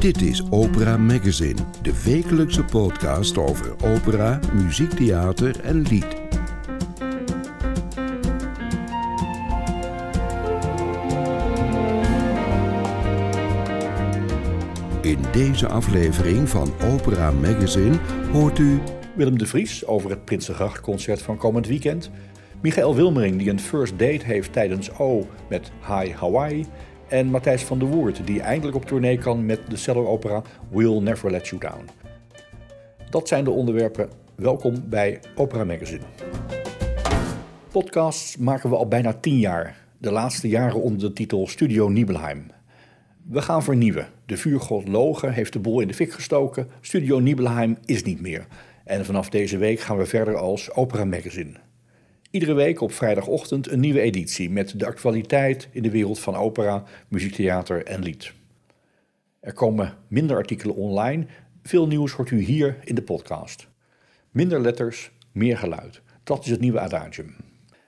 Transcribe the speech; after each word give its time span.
Dit 0.00 0.22
is 0.22 0.50
Opera 0.50 0.96
Magazine, 0.96 1.60
de 1.82 2.02
wekelijkse 2.04 2.64
podcast 2.64 3.38
over 3.38 3.74
opera, 3.84 4.40
muziektheater 4.54 5.60
en 5.60 5.82
lied. 5.82 6.06
In 15.02 15.18
deze 15.32 15.68
aflevering 15.68 16.48
van 16.48 16.72
Opera 16.92 17.30
Magazine 17.30 17.98
hoort 18.32 18.58
u 18.58 18.78
Willem 19.14 19.38
de 19.38 19.46
Vries 19.46 19.86
over 19.86 20.10
het 20.10 20.24
Prinsengrachtconcert 20.24 21.22
van 21.22 21.36
komend 21.36 21.66
weekend. 21.66 22.10
Michael 22.62 22.94
Wilmering 22.94 23.38
die 23.38 23.50
een 23.50 23.60
first 23.60 23.98
date 23.98 24.24
heeft 24.24 24.52
tijdens 24.52 24.98
O 24.98 25.26
met 25.48 25.70
High 25.86 26.16
Hawaii. 26.16 26.66
En 27.10 27.26
Matthijs 27.26 27.62
van 27.62 27.78
der 27.78 27.88
Woert 27.88 28.26
die 28.26 28.40
eindelijk 28.40 28.76
op 28.76 28.84
tournee 28.84 29.18
kan 29.18 29.46
met 29.46 29.60
de 29.68 29.76
cello-opera 29.76 30.42
We'll 30.68 31.00
Never 31.00 31.30
Let 31.30 31.48
You 31.48 31.60
Down. 31.60 31.84
Dat 33.10 33.28
zijn 33.28 33.44
de 33.44 33.50
onderwerpen. 33.50 34.08
Welkom 34.34 34.88
bij 34.88 35.20
Opera 35.34 35.64
Magazine. 35.64 36.04
Podcasts 37.70 38.36
maken 38.36 38.70
we 38.70 38.76
al 38.76 38.88
bijna 38.88 39.12
tien 39.12 39.38
jaar. 39.38 39.76
De 39.98 40.10
laatste 40.10 40.48
jaren 40.48 40.82
onder 40.82 41.00
de 41.00 41.12
titel 41.12 41.46
Studio 41.46 41.88
Nibelheim. 41.88 42.46
We 43.28 43.42
gaan 43.42 43.62
vernieuwen. 43.62 44.08
De 44.26 44.36
vuurgod 44.36 44.88
Loge 44.88 45.30
heeft 45.30 45.52
de 45.52 45.58
boel 45.58 45.80
in 45.80 45.88
de 45.88 45.94
fik 45.94 46.12
gestoken. 46.12 46.68
Studio 46.80 47.18
Nibelheim 47.18 47.76
is 47.84 48.02
niet 48.02 48.20
meer. 48.20 48.46
En 48.84 49.04
vanaf 49.04 49.28
deze 49.28 49.58
week 49.58 49.80
gaan 49.80 49.98
we 49.98 50.06
verder 50.06 50.36
als 50.36 50.72
Opera 50.72 51.04
Magazine. 51.04 51.52
Iedere 52.30 52.54
week 52.54 52.80
op 52.80 52.92
vrijdagochtend 52.92 53.70
een 53.70 53.80
nieuwe 53.80 54.00
editie 54.00 54.50
met 54.50 54.78
de 54.78 54.86
actualiteit 54.86 55.68
in 55.72 55.82
de 55.82 55.90
wereld 55.90 56.18
van 56.18 56.36
opera, 56.36 56.84
muziektheater 57.08 57.84
en 57.84 58.02
lied. 58.02 58.32
Er 59.40 59.52
komen 59.52 59.96
minder 60.08 60.36
artikelen 60.36 60.76
online. 60.76 61.26
Veel 61.62 61.86
nieuws 61.86 62.12
hoort 62.12 62.30
u 62.30 62.40
hier 62.40 62.78
in 62.84 62.94
de 62.94 63.02
podcast. 63.02 63.68
Minder 64.30 64.60
letters, 64.60 65.10
meer 65.32 65.58
geluid. 65.58 66.02
Dat 66.24 66.44
is 66.44 66.50
het 66.50 66.60
nieuwe 66.60 66.80
adagium. 66.80 67.34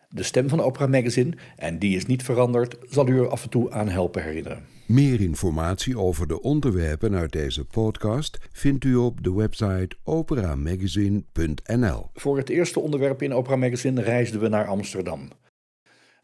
De 0.09 0.23
stem 0.23 0.49
van 0.49 0.61
Opera 0.61 0.87
Magazine, 0.87 1.37
en 1.57 1.79
die 1.79 1.97
is 1.97 2.07
niet 2.07 2.23
veranderd, 2.23 2.77
zal 2.89 3.09
u 3.09 3.19
er 3.19 3.29
af 3.29 3.43
en 3.43 3.51
toe 3.51 3.71
aan 3.71 3.89
helpen 3.89 4.23
herinneren. 4.23 4.67
Meer 4.93 5.21
informatie 5.21 5.99
over 5.99 6.29
de 6.29 6.41
onderwerpen 6.41 7.15
uit 7.15 7.33
deze 7.33 7.65
podcast 7.65 8.39
vindt 8.53 8.85
u 8.85 8.95
op 8.95 9.25
de 9.25 9.35
website 9.35 9.97
operamagazine.nl. 10.05 12.11
Voor 12.15 12.37
het 12.37 12.49
eerste 12.49 12.81
onderwerp 12.81 13.23
in 13.23 13.35
Opera 13.35 13.57
Magazine 13.57 14.03
reisden 14.03 14.41
we 14.41 14.49
naar 14.49 14.67
Amsterdam. 14.67 15.29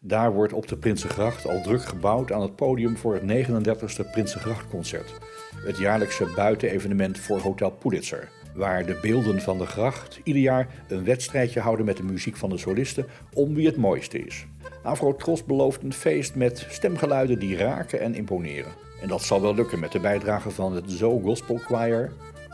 Daar 0.00 0.32
wordt 0.32 0.52
op 0.52 0.68
de 0.68 0.76
Prinsengracht 0.76 1.46
al 1.46 1.62
druk 1.62 1.82
gebouwd 1.82 2.32
aan 2.32 2.42
het 2.42 2.56
podium 2.56 2.96
voor 2.96 3.14
het 3.14 3.22
39e 3.22 4.10
Prinsengrachtconcert. 4.10 5.14
Het 5.54 5.78
jaarlijkse 5.78 6.32
buitenevenement 6.36 7.18
voor 7.18 7.38
Hotel 7.38 7.70
Pulitzer. 7.70 8.28
Waar 8.54 8.86
de 8.86 8.98
beelden 9.02 9.40
van 9.40 9.58
de 9.58 9.66
gracht 9.66 10.20
ieder 10.24 10.42
jaar 10.42 10.84
een 10.88 11.04
wedstrijdje 11.04 11.60
houden 11.60 11.86
met 11.86 11.96
de 11.96 12.02
muziek 12.02 12.36
van 12.36 12.50
de 12.50 12.58
solisten 12.58 13.06
om 13.32 13.54
wie 13.54 13.66
het 13.66 13.76
mooiste 13.76 14.18
is. 14.18 14.46
Afro-Tros 14.88 15.44
belooft 15.44 15.82
een 15.82 15.92
feest 15.92 16.34
met 16.34 16.66
stemgeluiden 16.68 17.38
die 17.38 17.56
raken 17.56 18.00
en 18.00 18.14
imponeren. 18.14 18.72
En 19.02 19.08
dat 19.08 19.22
zal 19.22 19.40
wel 19.40 19.54
lukken 19.54 19.78
met 19.78 19.92
de 19.92 20.00
bijdrage 20.00 20.50
van 20.50 20.74
het 20.74 20.90
Zo 20.90 21.20
Gospel 21.20 21.56
Choir, 21.56 22.12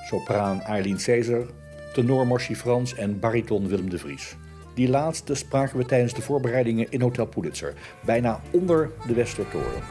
sopraan 0.09 0.61
Eileen 0.61 0.99
Caesar, 1.05 1.47
tenor 1.93 2.27
Morschi 2.27 2.57
Frans 2.57 2.95
en 2.95 3.21
bariton 3.21 3.69
Willem 3.69 3.91
de 3.91 3.99
Vries. 3.99 4.37
Die 4.75 4.89
laatste 4.89 5.35
spraken 5.35 5.79
we 5.79 5.85
tijdens 5.85 6.15
de 6.15 6.23
voorbereidingen 6.23 6.87
in 6.91 7.01
Hotel 7.01 7.27
Pulitzer, 7.27 7.75
bijna 8.05 8.41
onder 8.51 8.91
de 9.07 9.15
Westertoren. 9.15 9.83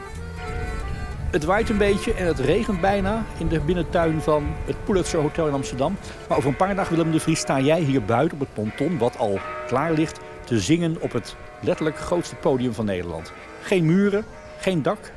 Het 1.30 1.44
waait 1.44 1.68
een 1.68 1.78
beetje 1.78 2.14
en 2.14 2.26
het 2.26 2.38
regent 2.38 2.80
bijna 2.80 3.24
in 3.38 3.48
de 3.48 3.60
binnentuin 3.60 4.20
van 4.20 4.44
het 4.66 4.84
Pulitzer 4.84 5.20
Hotel 5.20 5.46
in 5.46 5.52
Amsterdam. 5.52 5.96
Maar 6.28 6.36
over 6.36 6.50
een 6.50 6.56
paar 6.56 6.74
dagen, 6.74 6.96
Willem 6.96 7.12
de 7.12 7.20
Vries, 7.20 7.40
sta 7.40 7.60
jij 7.60 7.80
hier 7.80 8.04
buiten 8.04 8.40
op 8.40 8.46
het 8.46 8.54
ponton, 8.54 8.98
wat 8.98 9.18
al 9.18 9.38
klaar 9.66 9.92
ligt, 9.92 10.20
te 10.44 10.60
zingen 10.60 10.96
op 11.00 11.12
het 11.12 11.36
letterlijk 11.64 11.98
grootste 11.98 12.34
podium 12.34 12.72
van 12.74 12.84
Nederland. 12.84 13.32
Geen 13.62 13.86
muren, 13.86 14.24
geen 14.58 14.82
dak, 14.82 15.12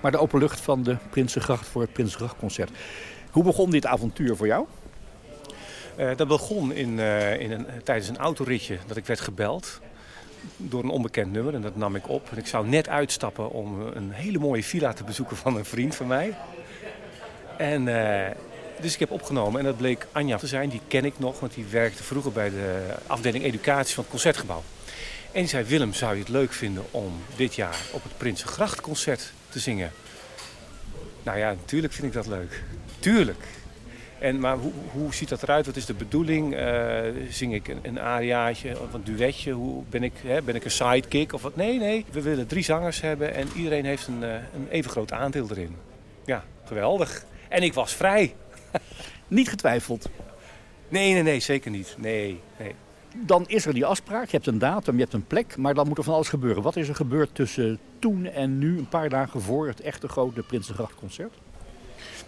maar 0.00 0.10
de 0.10 0.18
open 0.18 0.38
lucht 0.38 0.60
van 0.60 0.82
de 0.82 0.96
Prinsengracht 1.10 1.66
voor 1.66 1.82
het 1.82 1.92
Prinsengrachtconcert. 1.92 2.70
Hoe 3.30 3.44
begon 3.44 3.70
dit 3.70 3.86
avontuur 3.86 4.36
voor 4.36 4.46
jou? 4.46 4.66
Uh, 5.98 6.16
dat 6.16 6.28
begon 6.28 6.72
in, 6.72 6.98
uh, 6.98 7.40
in 7.40 7.50
een, 7.50 7.66
tijdens 7.84 8.08
een 8.08 8.18
autoritje 8.18 8.78
dat 8.86 8.96
ik 8.96 9.06
werd 9.06 9.20
gebeld 9.20 9.80
door 10.56 10.82
een 10.82 10.90
onbekend 10.90 11.32
nummer 11.32 11.54
en 11.54 11.62
dat 11.62 11.76
nam 11.76 11.96
ik 11.96 12.08
op. 12.08 12.28
En 12.30 12.38
ik 12.38 12.46
zou 12.46 12.68
net 12.68 12.88
uitstappen 12.88 13.50
om 13.50 13.80
een 13.80 14.10
hele 14.10 14.38
mooie 14.38 14.64
villa 14.64 14.92
te 14.92 15.04
bezoeken 15.04 15.36
van 15.36 15.56
een 15.56 15.64
vriend 15.64 15.94
van 15.94 16.06
mij. 16.06 16.36
En 17.56 17.86
uh, 17.86 18.26
dus 18.80 18.94
ik 18.94 19.00
heb 19.00 19.10
opgenomen 19.10 19.60
en 19.60 19.66
dat 19.66 19.76
bleek 19.76 20.06
Anja 20.12 20.36
te 20.36 20.46
zijn. 20.46 20.68
Die 20.68 20.80
ken 20.88 21.04
ik 21.04 21.18
nog, 21.18 21.40
want 21.40 21.54
die 21.54 21.66
werkte 21.70 22.02
vroeger 22.02 22.32
bij 22.32 22.50
de 22.50 22.94
afdeling 23.06 23.44
educatie 23.44 23.94
van 23.94 24.02
het 24.02 24.12
Concertgebouw. 24.12 24.62
En 25.32 25.48
zei, 25.48 25.64
Willem, 25.64 25.92
zou 25.92 26.14
je 26.14 26.20
het 26.20 26.28
leuk 26.28 26.52
vinden 26.52 26.84
om 26.90 27.12
dit 27.36 27.54
jaar 27.54 27.76
op 27.92 28.02
het 28.02 28.16
Prinsengrachtconcert 28.16 29.32
te 29.48 29.58
zingen? 29.58 29.92
Nou 31.22 31.38
ja, 31.38 31.50
natuurlijk 31.52 31.92
vind 31.92 32.06
ik 32.06 32.12
dat 32.12 32.26
leuk. 32.26 32.62
Tuurlijk. 32.98 33.44
En, 34.18 34.40
maar 34.40 34.56
hoe, 34.56 34.72
hoe 34.92 35.14
ziet 35.14 35.28
dat 35.28 35.42
eruit? 35.42 35.66
Wat 35.66 35.76
is 35.76 35.86
de 35.86 35.94
bedoeling? 35.94 36.54
Uh, 36.54 37.00
zing 37.30 37.54
ik 37.54 37.68
een, 37.68 37.78
een 37.82 38.00
ariaatje 38.00 38.80
of 38.80 38.92
een 38.92 39.04
duetje? 39.04 39.52
Hoe, 39.52 39.84
ben, 39.90 40.02
ik, 40.02 40.12
hè, 40.22 40.42
ben 40.42 40.54
ik 40.54 40.64
een 40.64 40.70
sidekick 40.70 41.32
of 41.32 41.42
wat? 41.42 41.56
Nee, 41.56 41.78
nee. 41.78 42.04
We 42.10 42.22
willen 42.22 42.46
drie 42.46 42.64
zangers 42.64 43.00
hebben 43.00 43.34
en 43.34 43.48
iedereen 43.56 43.84
heeft 43.84 44.06
een, 44.06 44.22
uh, 44.22 44.34
een 44.34 44.68
even 44.70 44.90
groot 44.90 45.12
aandeel 45.12 45.50
erin. 45.50 45.76
Ja, 46.24 46.44
geweldig. 46.64 47.24
En 47.48 47.62
ik 47.62 47.74
was 47.74 47.94
vrij. 47.94 48.34
niet 49.28 49.48
getwijfeld? 49.48 50.08
Nee, 50.88 51.12
nee, 51.12 51.22
nee, 51.22 51.40
zeker 51.40 51.70
niet. 51.70 51.94
Nee, 51.98 52.40
nee. 52.58 52.74
Dan 53.16 53.44
is 53.46 53.66
er 53.66 53.74
die 53.74 53.86
afspraak, 53.86 54.24
je 54.24 54.36
hebt 54.36 54.46
een 54.46 54.58
datum, 54.58 54.94
je 54.94 55.00
hebt 55.00 55.12
een 55.12 55.26
plek, 55.26 55.56
maar 55.56 55.74
dan 55.74 55.88
moet 55.88 55.98
er 55.98 56.04
van 56.04 56.14
alles 56.14 56.28
gebeuren. 56.28 56.62
Wat 56.62 56.76
is 56.76 56.88
er 56.88 56.94
gebeurd 56.94 57.34
tussen 57.34 57.78
toen 57.98 58.24
en 58.24 58.58
nu, 58.58 58.78
een 58.78 58.88
paar 58.88 59.08
dagen 59.08 59.40
voor 59.40 59.66
het 59.66 59.80
echte 59.80 60.08
grote 60.08 60.42
Prinsengrachtconcert? 60.42 61.34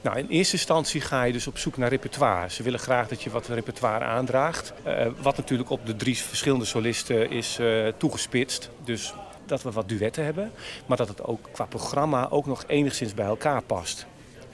Nou, 0.00 0.18
in 0.18 0.26
eerste 0.28 0.56
instantie 0.56 1.00
ga 1.00 1.22
je 1.22 1.32
dus 1.32 1.46
op 1.46 1.58
zoek 1.58 1.76
naar 1.76 1.88
repertoire. 1.88 2.50
Ze 2.50 2.62
willen 2.62 2.78
graag 2.78 3.08
dat 3.08 3.22
je 3.22 3.30
wat 3.30 3.46
repertoire 3.46 4.04
aandraagt. 4.04 4.72
Uh, 4.86 5.06
wat 5.22 5.36
natuurlijk 5.36 5.70
op 5.70 5.86
de 5.86 5.96
drie 5.96 6.16
verschillende 6.16 6.64
solisten 6.64 7.30
is 7.30 7.58
uh, 7.60 7.88
toegespitst. 7.96 8.70
Dus 8.84 9.14
dat 9.46 9.62
we 9.62 9.70
wat 9.70 9.88
duetten 9.88 10.24
hebben, 10.24 10.50
maar 10.86 10.96
dat 10.96 11.08
het 11.08 11.22
ook 11.22 11.48
qua 11.52 11.64
programma 11.64 12.28
ook 12.30 12.46
nog 12.46 12.64
enigszins 12.66 13.14
bij 13.14 13.26
elkaar 13.26 13.62
past. 13.62 14.06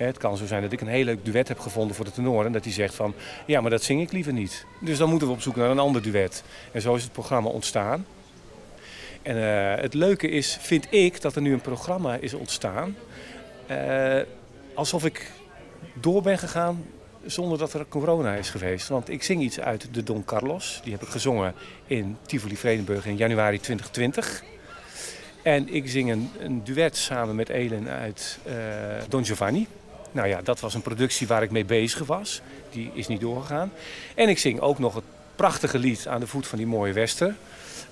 Het 0.06 0.19
kan 0.19 0.37
zo 0.37 0.47
zijn 0.47 0.62
dat 0.62 0.72
ik 0.72 0.81
een 0.81 0.87
heel 0.87 1.05
leuk 1.05 1.25
duet 1.25 1.49
heb 1.49 1.59
gevonden 1.59 1.97
voor 1.97 2.05
de 2.05 2.11
tenor 2.11 2.47
en 2.47 2.53
dat 2.53 2.65
hij 2.65 2.72
zegt 2.72 2.94
van 2.94 3.15
ja, 3.47 3.61
maar 3.61 3.71
dat 3.71 3.83
zing 3.83 4.00
ik 4.00 4.12
liever 4.12 4.33
niet. 4.33 4.65
Dus 4.81 4.99
dan 4.99 5.11
moeten 5.11 5.28
we 5.28 5.34
op 5.34 5.41
zoek 5.41 5.56
naar 5.56 5.71
een 5.71 5.78
ander 5.78 6.03
duet. 6.03 6.43
En 6.72 6.81
zo 6.81 6.94
is 6.94 7.03
het 7.03 7.12
programma 7.12 7.49
ontstaan. 7.49 8.06
En 9.22 9.37
uh, 9.37 9.83
het 9.83 9.94
leuke 9.94 10.28
is, 10.28 10.59
vind 10.61 10.87
ik, 10.91 11.21
dat 11.21 11.37
er 11.37 11.43
nu 11.43 11.53
een 11.53 11.61
programma 11.61 12.16
is 12.16 12.34
ontstaan. 12.34 12.97
Uh, 13.71 14.21
alsof 14.75 15.05
ik 15.05 15.31
door 15.94 16.22
ben 16.22 16.38
gegaan 16.38 16.84
zonder 17.27 17.59
dat 17.59 17.72
er 17.72 17.87
corona 17.88 18.34
is 18.34 18.50
geweest. 18.50 18.88
Want 18.88 19.09
ik 19.09 19.22
zing 19.22 19.43
iets 19.43 19.61
uit 19.61 19.88
de 19.94 20.03
Don 20.03 20.25
Carlos. 20.25 20.81
Die 20.82 20.93
heb 20.93 21.03
ik 21.03 21.09
gezongen 21.09 21.55
in 21.87 22.17
Tivoli 22.27 22.56
Vredenburg 22.56 23.06
in 23.06 23.17
januari 23.17 23.61
2020. 23.61 24.43
En 25.43 25.75
ik 25.75 25.88
zing 25.88 26.11
een, 26.11 26.31
een 26.38 26.65
duet 26.65 26.97
samen 26.97 27.37
met 27.37 27.49
Elen 27.49 27.88
uit 27.88 28.38
uh, 28.47 28.55
Don 29.08 29.25
Giovanni. 29.25 29.67
Nou 30.12 30.28
ja, 30.28 30.40
dat 30.42 30.60
was 30.60 30.74
een 30.74 30.82
productie 30.82 31.26
waar 31.26 31.42
ik 31.42 31.50
mee 31.50 31.64
bezig 31.64 32.06
was. 32.06 32.40
Die 32.70 32.90
is 32.94 33.06
niet 33.06 33.20
doorgegaan. 33.20 33.72
En 34.14 34.28
ik 34.28 34.38
zing 34.38 34.60
ook 34.60 34.78
nog 34.78 34.94
het 34.94 35.04
prachtige 35.36 35.78
lied 35.78 36.06
aan 36.08 36.20
de 36.20 36.26
voet 36.26 36.46
van 36.46 36.58
die 36.58 36.66
mooie 36.66 36.92
Wester. 36.92 37.34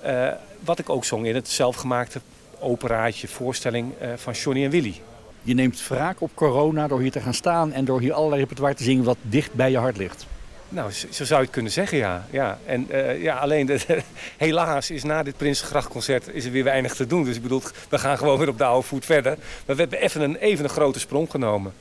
Uh, 0.05 0.27
wat 0.59 0.79
ik 0.79 0.89
ook 0.89 1.05
zong 1.05 1.25
in 1.25 1.35
het 1.35 1.47
zelfgemaakte 1.47 2.21
operaatje 2.59 3.27
voorstelling 3.27 3.93
uh, 4.01 4.09
van 4.15 4.33
Johnny 4.33 4.63
en 4.63 4.69
Willy. 4.69 5.01
Je 5.41 5.53
neemt 5.53 5.87
wraak 5.87 6.21
op 6.21 6.31
corona 6.33 6.87
door 6.87 6.99
hier 6.99 7.11
te 7.11 7.19
gaan 7.19 7.33
staan 7.33 7.71
en 7.71 7.85
door 7.85 8.01
hier 8.01 8.13
allerlei 8.13 8.41
repertoire 8.41 8.75
te 8.75 8.83
zingen 8.83 9.03
wat 9.03 9.17
dicht 9.21 9.53
bij 9.53 9.71
je 9.71 9.77
hart 9.77 9.97
ligt. 9.97 10.25
Nou, 10.69 10.91
zo 10.91 11.25
zou 11.25 11.39
je 11.39 11.45
het 11.45 11.53
kunnen 11.53 11.71
zeggen, 11.71 11.97
ja. 11.97 12.25
ja. 12.29 12.59
En 12.65 12.87
uh, 12.91 13.21
ja, 13.21 13.37
alleen 13.37 13.65
de, 13.65 13.79
de, 13.87 14.01
helaas 14.37 14.91
is 14.91 15.03
na 15.03 15.23
dit 15.23 15.37
Prinsengrachtconcert 15.37 16.27
is 16.27 16.45
er 16.45 16.51
weer 16.51 16.63
weinig 16.63 16.95
te 16.95 17.07
doen. 17.07 17.23
Dus 17.23 17.35
ik 17.35 17.41
bedoel, 17.41 17.61
we 17.89 17.97
gaan 17.97 18.17
gewoon 18.17 18.37
weer 18.37 18.49
op 18.49 18.57
de 18.57 18.63
oude 18.63 18.87
voet 18.87 19.05
verder. 19.05 19.37
Maar 19.65 19.75
we 19.75 19.81
hebben 19.81 19.99
even 19.99 20.21
een, 20.21 20.35
even 20.35 20.63
een 20.63 20.69
grote 20.69 20.99
sprong 20.99 21.31
genomen. 21.31 21.73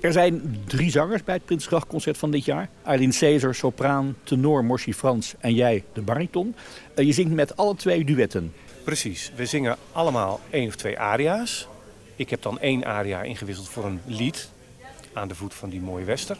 Er 0.00 0.12
zijn 0.12 0.62
drie 0.66 0.90
zangers 0.90 1.24
bij 1.24 1.34
het 1.34 1.44
Prinsengrachtconcert 1.44 2.18
van 2.18 2.30
dit 2.30 2.44
jaar. 2.44 2.68
Eileen 2.84 3.12
Caesar, 3.12 3.54
sopraan, 3.54 4.16
tenor 4.22 4.64
Morschi 4.64 4.94
Frans 4.94 5.34
en 5.38 5.54
jij 5.54 5.84
de 5.92 6.02
bariton. 6.02 6.54
Uh, 6.94 7.06
je 7.06 7.12
zingt 7.12 7.32
met 7.32 7.56
alle 7.56 7.74
twee 7.74 8.04
duetten. 8.04 8.52
Precies. 8.84 9.32
We 9.36 9.46
zingen 9.46 9.76
allemaal 9.92 10.40
één 10.50 10.68
of 10.68 10.76
twee 10.76 10.98
aria's. 10.98 11.68
Ik 12.16 12.30
heb 12.30 12.42
dan 12.42 12.60
één 12.60 12.84
aria 12.84 13.22
ingewisseld 13.22 13.68
voor 13.68 13.84
een 13.84 14.00
lied 14.04 14.50
aan 15.12 15.28
de 15.28 15.34
voet 15.34 15.54
van 15.54 15.68
die 15.68 15.80
mooie 15.80 16.04
wester. 16.04 16.36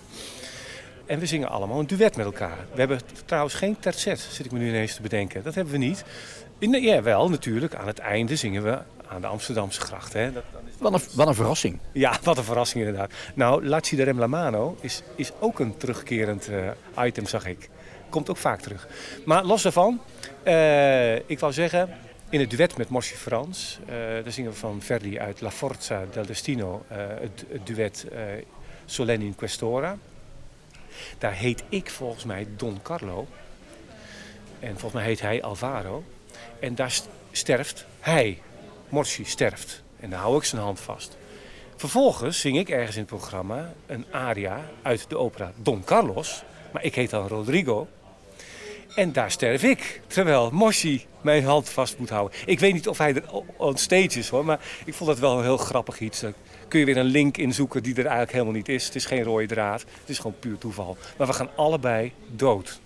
En 1.07 1.19
we 1.19 1.27
zingen 1.27 1.49
allemaal 1.49 1.79
een 1.79 1.87
duet 1.87 2.17
met 2.17 2.27
elkaar. 2.27 2.67
We 2.73 2.79
hebben 2.79 3.01
trouwens 3.25 3.55
geen 3.55 3.77
tercet, 3.79 4.19
zit 4.19 4.47
ik 4.47 4.53
me 4.53 4.59
nu 4.59 4.69
ineens 4.69 4.95
te 4.95 5.03
bedenken. 5.03 5.43
Dat 5.43 5.55
hebben 5.55 5.73
we 5.73 5.79
niet. 5.79 6.05
Ja, 6.59 7.03
wel 7.03 7.29
natuurlijk. 7.29 7.75
Aan 7.75 7.87
het 7.87 7.99
einde 7.99 8.37
zingen 8.37 8.63
we 8.63 8.79
aan 9.09 9.21
de 9.21 9.27
Amsterdamse 9.27 9.81
gracht. 9.81 10.13
Hè. 10.13 10.33
Dat, 10.33 10.45
Wat 10.79 10.93
een, 10.93 11.27
een 11.27 11.35
verrassing. 11.35 11.79
Ja, 11.93 12.19
wat 12.23 12.39
een 12.39 12.45
verrassing 12.45 12.85
inderdaad. 12.85 13.13
Nou, 13.35 13.67
Lazzi 13.67 13.97
de 13.97 14.03
Rem 14.03 14.19
La 14.19 14.27
Mano 14.27 14.77
is, 14.81 15.03
is 15.15 15.33
ook 15.39 15.59
een 15.59 15.77
terugkerend 15.77 16.49
uh, 16.49 16.71
item, 17.07 17.27
zag 17.27 17.47
ik. 17.47 17.71
Komt 18.09 18.31
ook 18.31 18.37
vaak 18.37 18.61
terug. 18.61 18.89
Maar 19.25 19.45
los 19.45 19.63
daarvan, 19.63 20.01
uh, 20.45 21.15
ik 21.15 21.39
wou 21.39 21.53
zeggen, 21.53 21.97
in 22.29 22.41
het 22.41 22.51
duet 22.51 22.77
met 22.77 22.89
Morsi 22.89 23.15
Frans, 23.15 23.79
uh, 23.83 23.89
daar 23.95 24.33
zingen 24.33 24.51
we 24.51 24.57
van 24.57 24.83
Verdi 24.83 25.19
uit 25.19 25.41
La 25.41 25.51
Forza 25.51 26.05
del 26.13 26.27
Destino, 26.27 26.85
het, 26.89 27.45
het, 27.49 27.67
duet 27.67 28.07
Solenne 28.85 29.25
in 29.25 29.35
Questora. 29.35 29.97
Daar 31.19 31.33
heet 31.33 31.63
ik 31.69 31.91
volgens 31.91 32.25
mij 32.25 32.47
Don 32.57 32.79
Carlo. 32.83 33.27
En 34.61 34.71
volgens 34.71 34.93
mij 34.93 35.05
heet 35.05 35.21
hij 35.21 35.43
Alvaro. 35.43 36.05
En 36.61 36.75
daar 36.75 37.01
sterft 37.31 37.87
hij. 38.01 38.43
Morsi 38.89 39.25
sterft. 39.25 39.83
En 40.01 40.11
daar 40.11 40.21
hou 40.21 40.37
ik 40.37 40.45
zijn 40.45 40.63
hand 40.63 40.81
vast. 40.81 41.17
Vervolgens 41.77 42.41
zing 42.41 42.59
ik 42.59 42.69
ergens 42.69 42.97
in 42.97 43.03
het 43.03 43.11
programma 43.11 43.73
een 43.87 44.07
aria 44.11 44.61
uit 44.83 45.05
de 45.09 45.17
opera 45.17 45.53
Don 45.57 45.85
Carlos. 45.85 46.43
Maar 46.73 46.85
ik 46.85 46.95
heet 46.95 47.11
dan 47.11 47.29
Rodrigo. 47.29 47.89
En 48.95 49.13
daar 49.13 49.31
sterf 49.31 49.63
ik, 49.63 50.01
terwijl 50.07 50.51
Moshi 50.51 51.07
mijn 51.21 51.45
hand 51.45 51.69
vast 51.69 51.99
moet 51.99 52.09
houden. 52.09 52.39
Ik 52.47 52.61
weet 52.61 52.73
niet 52.73 52.89
of 52.89 52.99
hij 52.99 53.15
er 53.15 53.25
on 53.57 53.77
stage 53.77 54.19
is 54.19 54.29
hoor, 54.29 54.45
maar 54.45 54.61
ik 54.85 54.95
vond 54.95 55.11
dat 55.11 55.19
wel 55.19 55.39
een 55.39 55.45
heel 55.45 55.57
grappig 55.57 56.01
iets. 56.01 56.21
Daar 56.21 56.33
kun 56.69 56.81
je 56.81 56.87
weer 56.87 56.97
een 56.97 57.05
link 57.05 57.37
inzoeken 57.37 57.83
die 57.83 57.93
er 57.93 58.01
eigenlijk 58.01 58.33
helemaal 58.33 58.55
niet 58.55 58.69
is. 58.69 58.85
Het 58.85 58.95
is 58.95 59.07
geen 59.07 59.23
rode 59.23 59.47
draad, 59.47 59.81
het 59.81 60.09
is 60.09 60.19
gewoon 60.19 60.39
puur 60.39 60.59
toeval. 60.59 60.97
Maar 61.17 61.27
we 61.27 61.33
gaan 61.33 61.51
allebei 61.57 62.13
dood. 62.37 62.81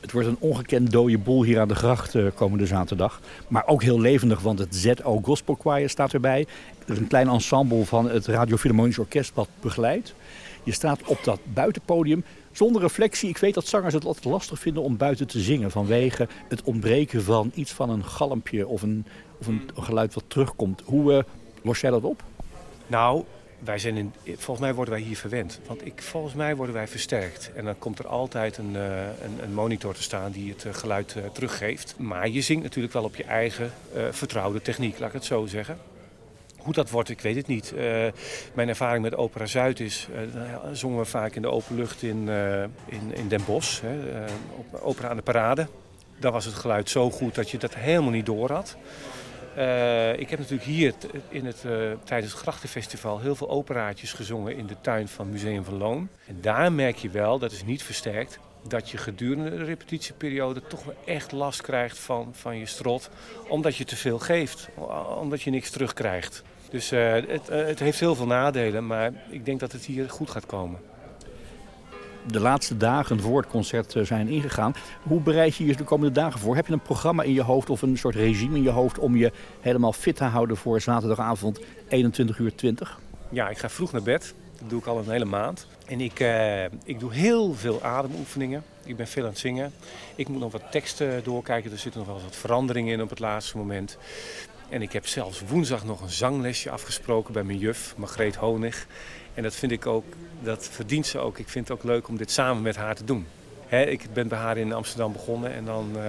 Het 0.00 0.12
wordt 0.12 0.28
een 0.28 0.36
ongekend 0.38 0.90
dode 0.90 1.18
boel 1.18 1.44
hier 1.44 1.60
aan 1.60 1.68
de 1.68 1.74
gracht 1.74 2.14
uh, 2.14 2.26
komende 2.34 2.66
zaterdag. 2.66 3.20
Maar 3.48 3.66
ook 3.66 3.82
heel 3.82 4.00
levendig, 4.00 4.40
want 4.40 4.58
het 4.58 4.76
ZO 4.76 5.20
Gospel 5.22 5.58
Choir 5.60 5.88
staat 5.88 6.12
erbij. 6.12 6.46
Er 6.86 6.92
is 6.92 6.98
een 6.98 7.06
klein 7.06 7.28
ensemble 7.28 7.84
van 7.84 8.10
het 8.10 8.26
Radio 8.26 8.56
Philharmonisch 8.56 8.98
Orkest 8.98 9.34
wat 9.34 9.48
begeleidt. 9.60 10.14
Je 10.62 10.72
staat 10.72 11.04
op 11.04 11.24
dat 11.24 11.40
buitenpodium 11.44 12.24
zonder 12.52 12.82
reflectie. 12.82 13.28
Ik 13.28 13.38
weet 13.38 13.54
dat 13.54 13.66
zangers 13.66 13.94
het 13.94 14.04
altijd 14.04 14.24
lastig 14.24 14.58
vinden 14.58 14.82
om 14.82 14.96
buiten 14.96 15.26
te 15.26 15.40
zingen. 15.40 15.70
Vanwege 15.70 16.28
het 16.48 16.62
ontbreken 16.62 17.22
van 17.22 17.50
iets 17.54 17.72
van 17.72 17.90
een 17.90 18.04
galmpje 18.04 18.66
of 18.66 18.82
een, 18.82 19.06
of 19.40 19.46
een, 19.46 19.70
geluid 19.74 20.14
wat 20.14 20.24
terugkomt. 20.26 20.82
Hoe 20.84 21.12
uh, 21.12 21.18
los 21.62 21.80
jij 21.80 21.90
dat 21.90 22.02
op? 22.02 22.22
Nou, 22.86 23.24
wij 23.64 23.78
zijn 23.78 23.96
in, 23.96 24.12
volgens 24.24 24.60
mij 24.60 24.74
worden 24.74 24.94
wij 24.94 25.02
hier 25.02 25.16
verwend. 25.16 25.60
Want 25.66 25.86
ik, 25.86 26.02
volgens 26.02 26.34
mij 26.34 26.56
worden 26.56 26.74
wij 26.74 26.88
versterkt. 26.88 27.50
En 27.54 27.64
dan 27.64 27.78
komt 27.78 27.98
er 27.98 28.06
altijd 28.06 28.56
een, 28.58 28.74
uh, 28.74 29.02
een, 29.02 29.42
een, 29.42 29.54
monitor 29.54 29.94
te 29.94 30.02
staan 30.02 30.30
die 30.30 30.52
het 30.52 30.64
uh, 30.64 30.74
geluid 30.74 31.14
uh, 31.18 31.24
teruggeeft. 31.32 31.94
Maar 31.98 32.28
je 32.28 32.40
zingt 32.40 32.62
natuurlijk 32.62 32.94
wel 32.94 33.04
op 33.04 33.16
je 33.16 33.24
eigen 33.24 33.72
vertrouwde 34.10 34.62
techniek, 34.62 34.98
laat 34.98 35.08
ik 35.08 35.14
het 35.14 35.24
zo 35.24 35.46
zeggen. 35.46 35.78
Hoe 36.56 36.72
dat 36.72 36.90
wordt, 36.90 37.08
ik 37.08 37.20
weet 37.20 37.36
het 37.36 37.46
niet. 37.46 37.74
mijn 38.54 38.68
ervaring 38.68 39.02
met 39.02 39.14
Opera 39.14 39.46
Zuid 39.46 39.80
is, 39.80 40.08
nou 40.34 40.76
zongen 40.76 40.98
we 40.98 41.04
vaak 41.04 41.34
in 41.34 41.42
de 41.42 41.50
open 41.50 41.76
lucht 41.76 42.02
in, 42.02 42.28
in, 42.86 43.14
in 43.14 43.28
Den 43.28 43.44
Bosch, 43.46 43.80
hè, 43.80 44.24
op 44.56 44.80
Opera 44.82 45.08
aan 45.08 45.16
de 45.16 45.22
Parade. 45.22 45.66
Daar 46.18 46.32
was 46.32 46.44
het 46.44 46.54
geluid 46.54 46.90
zo 46.90 47.10
goed 47.10 47.34
dat 47.34 47.50
je 47.50 47.58
dat 47.58 47.74
helemaal 47.74 48.10
niet 48.10 48.26
door 48.26 48.52
had. 48.52 48.76
Uh, 49.60 50.18
ik 50.18 50.30
heb 50.30 50.38
natuurlijk 50.38 50.68
hier 50.68 50.94
in 51.28 51.46
het, 51.46 51.62
uh, 51.66 51.72
tijdens 52.04 52.32
het 52.32 52.42
Grachtenfestival 52.42 53.20
heel 53.20 53.34
veel 53.34 53.50
operaatjes 53.50 54.12
gezongen 54.12 54.56
in 54.56 54.66
de 54.66 54.76
tuin 54.80 55.08
van 55.08 55.30
Museum 55.30 55.64
van 55.64 55.76
Loon. 55.76 56.08
En 56.26 56.38
daar 56.40 56.72
merk 56.72 56.96
je 56.96 57.10
wel, 57.10 57.38
dat 57.38 57.52
is 57.52 57.64
niet 57.64 57.82
versterkt, 57.82 58.38
dat 58.68 58.90
je 58.90 58.96
gedurende 58.96 59.50
de 59.50 59.64
repetitieperiode 59.64 60.62
toch 60.68 60.84
wel 60.84 60.94
echt 61.04 61.32
last 61.32 61.62
krijgt 61.62 61.98
van, 61.98 62.28
van 62.32 62.58
je 62.58 62.66
strot. 62.66 63.10
Omdat 63.48 63.76
je 63.76 63.84
te 63.84 63.96
veel 63.96 64.18
geeft, 64.18 64.68
omdat 65.20 65.42
je 65.42 65.50
niks 65.50 65.70
terugkrijgt. 65.70 66.42
Dus 66.70 66.92
uh, 66.92 67.12
het, 67.12 67.46
het 67.48 67.78
heeft 67.78 68.00
heel 68.00 68.14
veel 68.14 68.26
nadelen, 68.26 68.86
maar 68.86 69.12
ik 69.30 69.44
denk 69.44 69.60
dat 69.60 69.72
het 69.72 69.84
hier 69.84 70.10
goed 70.10 70.30
gaat 70.30 70.46
komen 70.46 70.89
de 72.26 72.40
laatste 72.40 72.76
dagen 72.76 73.20
voor 73.20 73.40
het 73.40 73.50
concert 73.50 73.94
eh, 73.96 74.04
zijn 74.04 74.28
ingegaan. 74.28 74.74
Hoe 75.02 75.20
bereid 75.20 75.56
je 75.56 75.66
je 75.66 75.76
de 75.76 75.84
komende 75.84 76.12
dagen 76.20 76.40
voor? 76.40 76.56
Heb 76.56 76.66
je 76.66 76.72
een 76.72 76.80
programma 76.80 77.22
in 77.22 77.32
je 77.32 77.42
hoofd 77.42 77.70
of 77.70 77.82
een 77.82 77.98
soort 77.98 78.14
regime 78.14 78.56
in 78.56 78.62
je 78.62 78.70
hoofd 78.70 78.98
om 78.98 79.16
je 79.16 79.32
helemaal 79.60 79.92
fit 79.92 80.16
te 80.16 80.24
houden 80.24 80.56
voor 80.56 80.80
zaterdagavond 80.80 81.60
21 81.88 82.38
uur 82.38 82.54
20? 82.54 82.98
Ja, 83.28 83.48
ik 83.48 83.58
ga 83.58 83.68
vroeg 83.68 83.92
naar 83.92 84.02
bed. 84.02 84.34
Dat 84.60 84.70
doe 84.70 84.80
ik 84.80 84.86
al 84.86 84.98
een 84.98 85.10
hele 85.10 85.24
maand. 85.24 85.66
En 85.86 86.00
ik, 86.00 86.20
uh, 86.20 86.64
ik 86.64 87.00
doe 87.00 87.12
heel 87.12 87.54
veel 87.54 87.82
ademoefeningen. 87.82 88.62
Ik 88.84 88.96
ben 88.96 89.06
veel 89.06 89.22
aan 89.22 89.28
het 89.28 89.38
zingen. 89.38 89.72
Ik 90.14 90.28
moet 90.28 90.40
nog 90.40 90.52
wat 90.52 90.70
teksten 90.70 91.24
doorkijken. 91.24 91.70
Er 91.70 91.78
zitten 91.78 92.00
nog 92.00 92.08
wel 92.10 92.20
wat 92.22 92.36
veranderingen 92.36 92.92
in 92.92 93.02
op 93.02 93.10
het 93.10 93.18
laatste 93.18 93.56
moment. 93.56 93.98
En 94.68 94.82
ik 94.82 94.92
heb 94.92 95.06
zelfs 95.06 95.42
woensdag 95.46 95.84
nog 95.84 96.00
een 96.00 96.10
zanglesje 96.10 96.70
afgesproken 96.70 97.32
bij 97.32 97.42
mijn 97.42 97.58
juf, 97.58 97.94
Margreet 97.96 98.36
Honig. 98.36 98.86
En 99.34 99.42
dat 99.42 99.54
vind 99.54 99.72
ik 99.72 99.86
ook, 99.86 100.04
dat 100.42 100.68
verdient 100.70 101.06
ze 101.06 101.18
ook. 101.18 101.38
Ik 101.38 101.48
vind 101.48 101.68
het 101.68 101.78
ook 101.78 101.84
leuk 101.84 102.08
om 102.08 102.16
dit 102.16 102.30
samen 102.30 102.62
met 102.62 102.76
haar 102.76 102.94
te 102.94 103.04
doen. 103.04 103.26
ik 103.68 104.06
ben 104.12 104.28
bij 104.28 104.38
haar 104.38 104.56
in 104.56 104.72
Amsterdam 104.72 105.12
begonnen 105.12 105.52
en 105.52 105.64
dan 105.64 105.90
uh, 105.96 106.02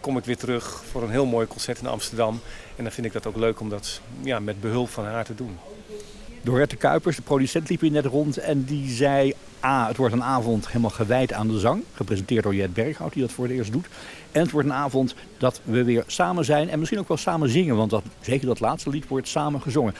kom 0.00 0.18
ik 0.18 0.24
weer 0.24 0.36
terug 0.36 0.84
voor 0.90 1.02
een 1.02 1.10
heel 1.10 1.26
mooi 1.26 1.46
concert 1.46 1.78
in 1.78 1.86
Amsterdam. 1.86 2.40
En 2.76 2.82
dan 2.84 2.92
vind 2.92 3.06
ik 3.06 3.12
dat 3.12 3.26
ook 3.26 3.36
leuk 3.36 3.60
om 3.60 3.68
dat 3.68 4.00
ja, 4.22 4.40
met 4.40 4.60
behulp 4.60 4.88
van 4.88 5.04
haar 5.04 5.24
te 5.24 5.34
doen. 5.34 5.58
Dorette 6.42 6.76
Kuipers, 6.76 7.16
de 7.16 7.22
producent, 7.22 7.68
liep 7.68 7.80
hier 7.80 7.90
net 7.90 8.04
rond 8.04 8.38
en 8.38 8.64
die 8.64 8.88
zei... 8.90 9.34
A, 9.64 9.86
het 9.86 9.96
wordt 9.96 10.14
een 10.14 10.22
avond 10.22 10.66
helemaal 10.66 10.90
gewijd 10.90 11.32
aan 11.32 11.48
de 11.48 11.58
zang. 11.58 11.82
Gepresenteerd 11.94 12.42
door 12.42 12.54
Jet 12.54 12.74
Berghout, 12.74 13.12
die 13.12 13.22
dat 13.22 13.32
voor 13.32 13.44
het 13.44 13.54
eerst 13.54 13.72
doet. 13.72 13.86
En 14.32 14.40
het 14.40 14.50
wordt 14.50 14.68
een 14.68 14.74
avond 14.74 15.14
dat 15.38 15.60
we 15.64 15.84
weer 15.84 16.04
samen 16.06 16.44
zijn 16.44 16.70
en 16.70 16.78
misschien 16.78 17.00
ook 17.00 17.08
wel 17.08 17.16
samen 17.16 17.48
zingen. 17.48 17.76
Want 17.76 17.90
dat, 17.90 18.02
zeker 18.20 18.46
dat 18.46 18.60
laatste 18.60 18.90
lied 18.90 19.08
wordt 19.08 19.28
samen 19.28 19.60
gezongen. 19.60 19.94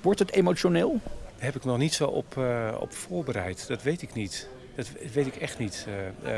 Wordt 0.00 0.18
het 0.18 0.32
emotioneel? 0.32 1.00
Heb 1.42 1.56
ik 1.56 1.64
nog 1.64 1.78
niet 1.78 1.94
zo 1.94 2.06
op, 2.06 2.34
uh, 2.38 2.76
op 2.80 2.92
voorbereid. 2.92 3.68
Dat 3.68 3.82
weet 3.82 4.02
ik 4.02 4.14
niet. 4.14 4.48
Dat 4.74 4.90
weet 5.12 5.26
ik 5.26 5.36
echt 5.36 5.58
niet. 5.58 5.86
Uh, 6.24 6.32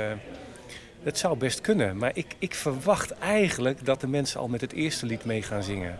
dat 1.02 1.18
zou 1.18 1.36
best 1.38 1.60
kunnen. 1.60 1.96
Maar 1.96 2.10
ik, 2.14 2.34
ik 2.38 2.54
verwacht 2.54 3.10
eigenlijk 3.10 3.84
dat 3.84 4.00
de 4.00 4.06
mensen 4.06 4.40
al 4.40 4.48
met 4.48 4.60
het 4.60 4.72
eerste 4.72 5.06
lied 5.06 5.24
mee 5.24 5.42
gaan 5.42 5.62
zingen. 5.62 5.98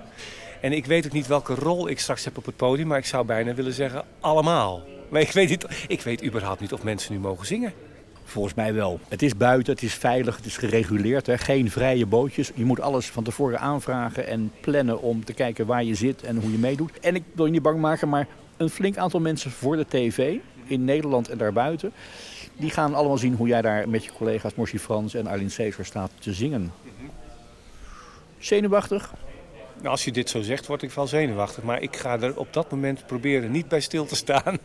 En 0.61 0.73
ik 0.73 0.87
weet 0.87 1.07
ook 1.07 1.13
niet 1.13 1.27
welke 1.27 1.55
rol 1.55 1.89
ik 1.89 1.99
straks 1.99 2.25
heb 2.25 2.37
op 2.39 2.47
het 2.47 2.57
podium. 2.57 2.87
Maar 2.87 2.99
ik 2.99 3.07
zou 3.07 3.27
bijna 3.27 3.55
willen 3.55 3.73
zeggen 3.73 4.05
allemaal. 4.21 4.83
Maar 5.09 5.21
ik 5.21 5.33
weet, 5.33 5.49
niet, 5.49 5.67
ik 5.89 6.01
weet 6.01 6.25
überhaupt 6.25 6.61
niet 6.61 6.73
of 6.73 6.83
mensen 6.83 7.13
nu 7.13 7.19
mogen 7.19 7.47
zingen. 7.47 7.73
Volgens 8.25 8.55
mij 8.55 8.75
wel. 8.75 9.01
Het 9.09 9.23
is 9.23 9.37
buiten, 9.37 9.73
het 9.73 9.83
is 9.83 9.95
veilig, 9.95 10.37
het 10.37 10.47
is 10.47 10.57
gereguleerd. 10.57 11.27
Hè? 11.27 11.39
Geen 11.39 11.71
vrije 11.71 12.07
bootjes. 12.07 12.51
Je 12.55 12.65
moet 12.65 12.81
alles 12.81 13.07
van 13.07 13.25
tevoren 13.25 13.61
aanvragen 13.61 14.27
en 14.27 14.53
plannen 14.61 15.03
om 15.03 15.25
te 15.25 15.33
kijken 15.33 15.67
waar 15.67 15.85
je 15.85 15.95
zit 15.95 16.23
en 16.23 16.37
hoe 16.37 16.53
je 16.53 16.59
meedoet. 16.59 17.01
En 17.01 17.15
ik 17.15 17.23
wil 17.35 17.47
je 17.47 17.53
niet 17.53 17.63
bang 17.63 17.81
maken, 17.81 18.09
maar 18.09 18.27
een 18.57 18.71
flink 18.71 18.97
aantal 18.97 19.21
mensen 19.21 19.51
voor 19.51 19.77
de 19.77 19.87
tv 19.89 20.37
in 20.67 20.85
Nederland 20.85 21.29
en 21.29 21.39
daarbuiten. 21.39 21.93
Die 22.57 22.71
gaan 22.71 22.95
allemaal 22.95 23.19
zien 23.19 23.35
hoe 23.35 23.49
jij 23.49 23.63
daar 23.63 23.89
met 23.89 24.05
je 24.05 24.13
collega's 24.13 24.55
Morsi 24.55 24.79
Frans 24.79 25.15
en 25.15 25.27
Arlene 25.27 25.55
Caesar 25.55 25.85
staat 25.85 26.11
te 26.19 26.33
zingen. 26.33 26.73
Zenuwachtig? 28.39 29.13
Nou, 29.77 29.89
als 29.89 30.05
je 30.05 30.13
dit 30.13 30.31
zo 30.31 30.43
zegt, 30.43 30.67
word 30.67 30.83
ik 30.83 30.91
wel 30.91 31.07
zenuwachtig. 31.07 31.63
Maar 31.63 31.83
ik 31.83 31.97
ga 31.97 32.21
er 32.21 32.39
op 32.39 32.53
dat 32.53 32.71
moment 32.71 33.07
proberen 33.07 33.51
niet 33.51 33.69
bij 33.69 33.81
stil 33.81 34.07
te 34.07 34.17
staan. 34.17 34.59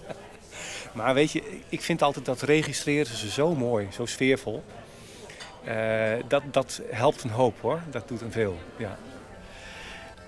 maar 0.94 1.14
weet 1.14 1.32
je, 1.32 1.42
ik 1.68 1.80
vind 1.80 2.02
altijd 2.02 2.24
dat 2.24 2.42
registreren 2.42 3.16
ze 3.16 3.30
zo 3.30 3.54
mooi, 3.54 3.88
zo 3.92 4.06
sfeervol. 4.06 4.62
Uh, 5.68 6.12
dat, 6.28 6.42
dat 6.50 6.80
helpt 6.90 7.22
een 7.22 7.30
hoop 7.30 7.60
hoor. 7.60 7.80
Dat 7.90 8.08
doet 8.08 8.20
een 8.20 8.32
veel. 8.32 8.56
Ja. 8.76 8.98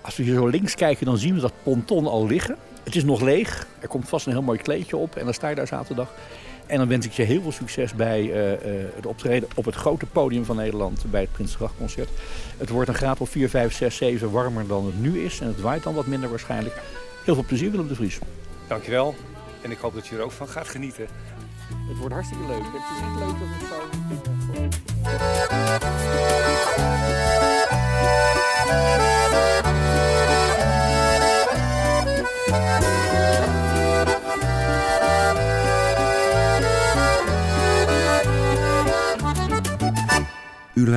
Als 0.01 0.15
we 0.15 0.23
hier 0.23 0.33
zo 0.33 0.47
links 0.47 0.75
kijken, 0.75 1.05
dan 1.05 1.17
zien 1.17 1.33
we 1.33 1.41
dat 1.41 1.53
ponton 1.63 2.07
al 2.07 2.27
liggen. 2.27 2.57
Het 2.83 2.95
is 2.95 3.03
nog 3.03 3.21
leeg. 3.21 3.67
Er 3.79 3.87
komt 3.87 4.09
vast 4.09 4.25
een 4.25 4.31
heel 4.31 4.41
mooi 4.41 4.59
kleedje 4.59 4.97
op. 4.97 5.15
En 5.15 5.25
dan 5.25 5.33
sta 5.33 5.47
je 5.47 5.55
daar 5.55 5.67
zaterdag. 5.67 6.13
En 6.65 6.77
dan 6.77 6.87
wens 6.87 7.05
ik 7.05 7.11
je 7.11 7.23
heel 7.23 7.41
veel 7.41 7.51
succes 7.51 7.93
bij 7.93 8.21
uh, 8.21 8.51
uh, 8.51 8.57
het 8.95 9.05
optreden 9.05 9.49
op 9.55 9.65
het 9.65 9.75
grote 9.75 10.05
podium 10.05 10.45
van 10.45 10.55
Nederland 10.55 11.03
bij 11.11 11.21
het 11.21 11.31
Prinsgrachtconcert. 11.31 12.09
Het 12.57 12.69
wordt 12.69 12.89
een 12.89 12.95
graad 12.95 13.19
of 13.19 13.29
4, 13.29 13.49
5, 13.49 13.73
6, 13.73 13.95
7 13.95 14.31
warmer 14.31 14.67
dan 14.67 14.85
het 14.85 15.01
nu 15.01 15.19
is. 15.23 15.39
En 15.39 15.47
het 15.47 15.61
waait 15.61 15.83
dan 15.83 15.93
wat 15.93 16.05
minder 16.05 16.29
waarschijnlijk. 16.29 16.81
Heel 17.25 17.33
veel 17.33 17.43
plezier 17.43 17.71
Willem 17.71 17.87
de 17.87 17.95
Vries. 17.95 18.19
Dankjewel. 18.67 19.15
En 19.61 19.71
ik 19.71 19.77
hoop 19.77 19.93
dat 19.93 20.07
je 20.07 20.15
er 20.15 20.21
ook 20.21 20.31
van 20.31 20.47
gaat 20.47 20.67
genieten. 20.67 21.07
Het 21.87 21.97
wordt 21.97 22.13
hartstikke 22.13 22.45
leuk. 22.47 22.63
Het 22.63 22.97
is 22.97 23.01
echt 23.01 23.19
leuk 23.19 23.39
dat 23.39 23.47
het 23.59 23.68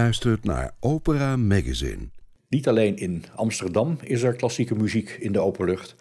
luistert 0.03 0.45
naar 0.45 0.75
Opera 0.81 1.37
Magazine. 1.37 2.09
Niet 2.49 2.69
alleen 2.69 2.97
in 2.97 3.25
Amsterdam 3.35 3.99
is 4.03 4.23
er 4.23 4.37
klassieke 4.37 4.75
muziek 4.75 5.11
in 5.11 5.33
de 5.33 5.41
openlucht. 5.41 5.95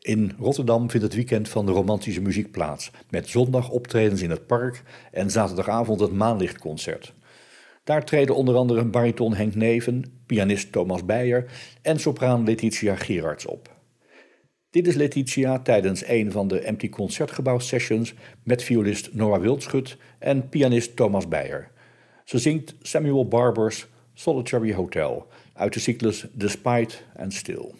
In 0.00 0.32
Rotterdam 0.38 0.90
vindt 0.90 1.06
het 1.06 1.14
weekend 1.14 1.48
van 1.48 1.66
de 1.66 1.72
romantische 1.72 2.20
muziek 2.20 2.50
plaats, 2.50 2.90
met 3.10 3.28
zondag 3.28 3.70
optredens 3.70 4.22
in 4.22 4.30
het 4.30 4.46
park 4.46 4.82
en 5.12 5.30
zaterdagavond 5.30 6.00
het 6.00 6.12
Maanlichtconcert. 6.12 7.14
Daar 7.84 8.04
treden 8.04 8.34
onder 8.34 8.54
andere 8.54 8.84
bariton 8.84 9.34
Henk 9.34 9.54
Neven, 9.54 10.04
pianist 10.26 10.72
Thomas 10.72 11.04
Beijer 11.04 11.44
en 11.82 12.00
sopraan 12.00 12.44
Letitia 12.44 12.96
Gerards 12.96 13.46
op. 13.46 13.74
Dit 14.70 14.86
is 14.86 14.94
Letitia 14.94 15.58
tijdens 15.58 16.06
een 16.06 16.32
van 16.32 16.48
de 16.48 16.60
Empty 16.60 16.88
Concertgebouw 16.88 17.58
sessions 17.58 18.14
met 18.42 18.62
violist 18.62 19.14
Noah 19.14 19.40
Wildschut 19.40 19.96
en 20.18 20.48
pianist 20.48 20.96
Thomas 20.96 21.28
Beyer. 21.28 21.74
Ze 22.26 22.38
zingt 22.38 22.74
Samuel 22.82 23.28
Barber's 23.28 23.86
Solitary 24.14 24.72
Hotel 24.72 25.26
uit 25.52 25.72
de 25.72 25.80
cyclus 25.80 26.26
Despite 26.32 26.96
and 27.16 27.32
Still. 27.32 27.74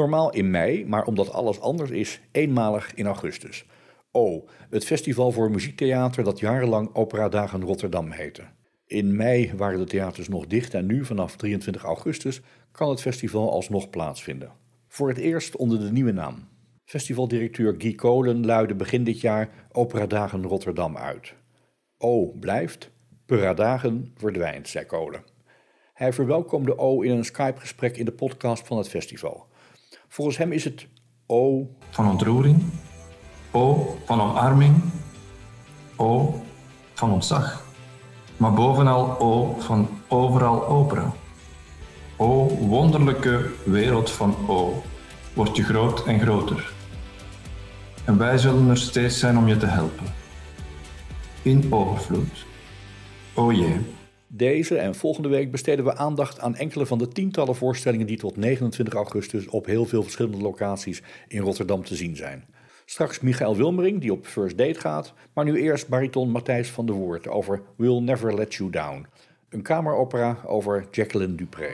Normaal 0.00 0.32
in 0.32 0.50
mei, 0.50 0.86
maar 0.86 1.04
omdat 1.04 1.32
alles 1.32 1.60
anders 1.60 1.90
is, 1.90 2.20
eenmalig 2.32 2.94
in 2.94 3.06
augustus. 3.06 3.66
O, 4.12 4.44
het 4.70 4.84
festival 4.84 5.32
voor 5.32 5.50
muziektheater 5.50 6.24
dat 6.24 6.38
jarenlang 6.38 6.94
Opera 6.94 7.28
Dagen 7.28 7.62
Rotterdam 7.62 8.10
heette. 8.10 8.42
In 8.86 9.16
mei 9.16 9.52
waren 9.56 9.78
de 9.78 9.84
theaters 9.84 10.28
nog 10.28 10.46
dicht 10.46 10.74
en 10.74 10.86
nu, 10.86 11.04
vanaf 11.04 11.36
23 11.36 11.82
augustus, 11.82 12.40
kan 12.72 12.88
het 12.88 13.00
festival 13.00 13.50
alsnog 13.50 13.90
plaatsvinden. 13.90 14.52
Voor 14.88 15.08
het 15.08 15.18
eerst 15.18 15.56
onder 15.56 15.78
de 15.78 15.92
nieuwe 15.92 16.12
naam. 16.12 16.48
Festivaldirecteur 16.84 17.74
Guy 17.78 17.94
Kolen 17.94 18.46
luidde 18.46 18.74
begin 18.74 19.04
dit 19.04 19.20
jaar 19.20 19.48
Opera 19.72 20.06
Dagen 20.06 20.42
Rotterdam 20.42 20.96
uit. 20.96 21.34
O 21.98 22.32
blijft, 22.32 22.90
Dagen 23.54 24.12
verdwijnt, 24.16 24.68
zei 24.68 24.84
Kolen. 24.84 25.24
Hij 25.92 26.12
verwelkomde 26.12 26.78
O 26.78 27.00
in 27.00 27.10
een 27.10 27.24
Skype-gesprek 27.24 27.96
in 27.96 28.04
de 28.04 28.12
podcast 28.12 28.66
van 28.66 28.78
het 28.78 28.88
festival. 28.88 29.48
Volgens 30.12 30.36
hem 30.36 30.52
is 30.52 30.64
het 30.64 30.86
O. 31.26 31.70
Van 31.90 32.08
ontroering. 32.08 32.62
O 33.50 33.96
van 34.04 34.20
omarming. 34.20 34.82
O 35.96 36.42
van 36.94 37.12
ontzag. 37.12 37.64
Maar 38.36 38.52
bovenal 38.52 39.20
O 39.20 39.56
van 39.58 39.88
overal 40.08 40.66
opera. 40.66 41.12
O 42.16 42.48
wonderlijke 42.48 43.50
wereld 43.64 44.10
van 44.10 44.36
O, 44.46 44.82
wordt 45.34 45.56
je 45.56 45.62
groot 45.62 46.06
en 46.06 46.20
groter. 46.20 46.72
En 48.04 48.18
wij 48.18 48.38
zullen 48.38 48.68
er 48.68 48.78
steeds 48.78 49.18
zijn 49.18 49.38
om 49.38 49.48
je 49.48 49.56
te 49.56 49.66
helpen. 49.66 50.06
In 51.42 51.72
overvloed. 51.72 52.46
O 53.34 53.52
jee. 53.52 53.98
Deze 54.32 54.76
en 54.78 54.94
volgende 54.94 55.28
week 55.28 55.50
besteden 55.50 55.84
we 55.84 55.96
aandacht 55.96 56.40
aan 56.40 56.56
enkele 56.56 56.86
van 56.86 56.98
de 56.98 57.08
tientallen 57.08 57.54
voorstellingen 57.54 58.06
die 58.06 58.18
tot 58.18 58.36
29 58.36 58.94
augustus 58.94 59.48
op 59.48 59.66
heel 59.66 59.84
veel 59.84 60.02
verschillende 60.02 60.38
locaties 60.38 61.02
in 61.28 61.40
Rotterdam 61.40 61.84
te 61.84 61.96
zien 61.96 62.16
zijn. 62.16 62.44
Straks 62.84 63.20
Michael 63.20 63.56
Wilmering, 63.56 64.00
die 64.00 64.12
op 64.12 64.26
First 64.26 64.58
Date 64.58 64.80
gaat, 64.80 65.12
maar 65.32 65.44
nu 65.44 65.60
eerst 65.60 65.88
bariton 65.88 66.30
Matthijs 66.30 66.70
van 66.70 66.86
der 66.86 66.94
Woert 66.94 67.28
over 67.28 67.62
We'll 67.76 68.00
Never 68.00 68.34
Let 68.34 68.54
You 68.54 68.70
Down. 68.70 69.06
Een 69.48 69.62
kameropera 69.62 70.38
over 70.46 70.86
Jacqueline 70.90 71.34
Dupré. 71.34 71.68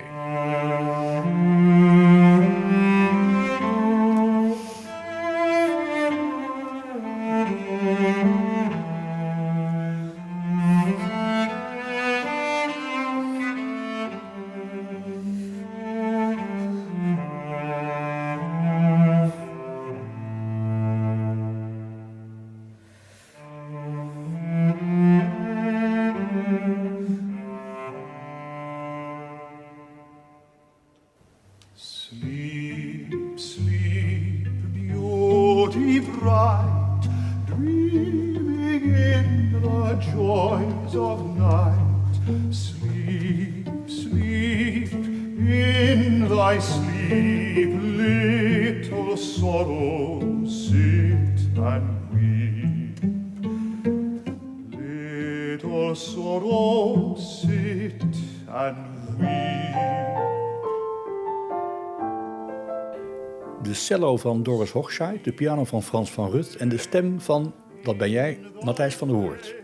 Cello 63.86 64.16
van 64.16 64.42
Doris 64.42 64.70
Hochscheid, 64.70 65.24
de 65.24 65.32
piano 65.32 65.64
van 65.64 65.82
Frans 65.82 66.12
van 66.12 66.30
Rut 66.30 66.56
en 66.56 66.68
de 66.68 66.78
stem 66.78 67.20
van, 67.20 67.54
dat 67.82 67.96
ben 67.96 68.10
jij, 68.10 68.38
Matthijs 68.60 68.94
van 68.94 69.08
der 69.08 69.16
Hoort. 69.16 69.54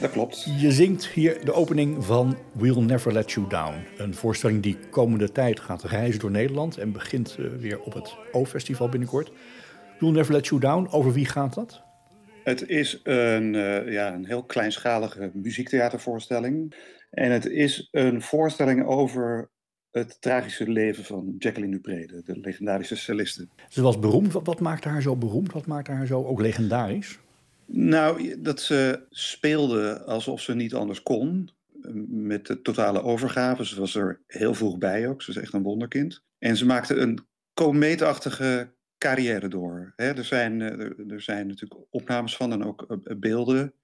Dat 0.00 0.10
klopt. 0.10 0.46
Je 0.58 0.72
zingt 0.72 1.06
hier 1.06 1.44
de 1.44 1.52
opening 1.52 2.04
van 2.04 2.38
We'll 2.52 2.80
Never 2.80 3.12
Let 3.12 3.32
You 3.32 3.48
Down. 3.48 3.74
Een 3.96 4.14
voorstelling 4.14 4.62
die 4.62 4.78
komende 4.90 5.32
tijd 5.32 5.60
gaat 5.60 5.82
reizen 5.82 6.20
door 6.20 6.30
Nederland 6.30 6.78
en 6.78 6.92
begint 6.92 7.36
eh, 7.38 7.46
weer 7.46 7.80
op 7.80 7.92
het 7.94 8.16
O-festival 8.32 8.88
binnenkort. 8.88 9.32
We'll 9.98 10.12
Never 10.12 10.32
Let 10.32 10.46
You 10.46 10.60
Down, 10.60 10.88
over 10.90 11.12
wie 11.12 11.26
gaat 11.26 11.54
dat? 11.54 11.82
Het 12.44 12.68
is 12.68 13.00
een, 13.02 13.54
uh, 13.54 13.92
ja, 13.92 14.14
een 14.14 14.26
heel 14.26 14.44
kleinschalige 14.44 15.30
muziektheatervoorstelling. 15.34 16.74
En 17.10 17.30
het 17.30 17.46
is 17.46 17.88
een 17.90 18.22
voorstelling 18.22 18.86
over 18.86 19.50
het 19.92 20.20
tragische 20.20 20.70
leven 20.70 21.04
van 21.04 21.34
Jacqueline 21.38 21.72
Dupré, 21.72 22.06
de, 22.24 22.38
legendarische 22.40 22.96
celliste. 22.96 23.48
Ze 23.68 23.82
was 23.82 23.98
beroemd. 23.98 24.32
Wat, 24.32 24.46
wat 24.46 24.60
maakte 24.60 24.88
haar 24.88 25.02
zo 25.02 25.16
beroemd? 25.16 25.52
Wat 25.52 25.66
maakte 25.66 25.90
haar 25.90 26.06
zo 26.06 26.24
ook 26.24 26.40
legendarisch? 26.40 27.18
Nou, 27.66 28.40
dat 28.42 28.60
ze 28.60 29.06
speelde 29.10 30.02
alsof 30.04 30.40
ze 30.40 30.54
niet 30.54 30.74
anders 30.74 31.02
kon. 31.02 31.50
Met 32.08 32.46
de 32.46 32.62
totale 32.62 33.02
overgave. 33.02 33.66
Ze 33.66 33.80
was 33.80 33.94
er 33.94 34.20
heel 34.26 34.54
vroeg 34.54 34.78
bij 34.78 35.08
ook. 35.08 35.22
Ze 35.22 35.30
is 35.30 35.36
echt 35.36 35.52
een 35.52 35.62
wonderkind. 35.62 36.22
En 36.38 36.56
ze 36.56 36.66
maakte 36.66 36.94
een 36.94 37.18
komeetachtige 37.54 38.72
carrière 38.98 39.48
door. 39.48 39.92
er, 39.96 40.24
zijn, 40.24 40.60
er 41.10 41.20
zijn 41.20 41.46
natuurlijk 41.46 41.80
opnames 41.90 42.36
van 42.36 42.52
en 42.52 42.64
ook 42.64 42.98
beelden. 43.18 43.74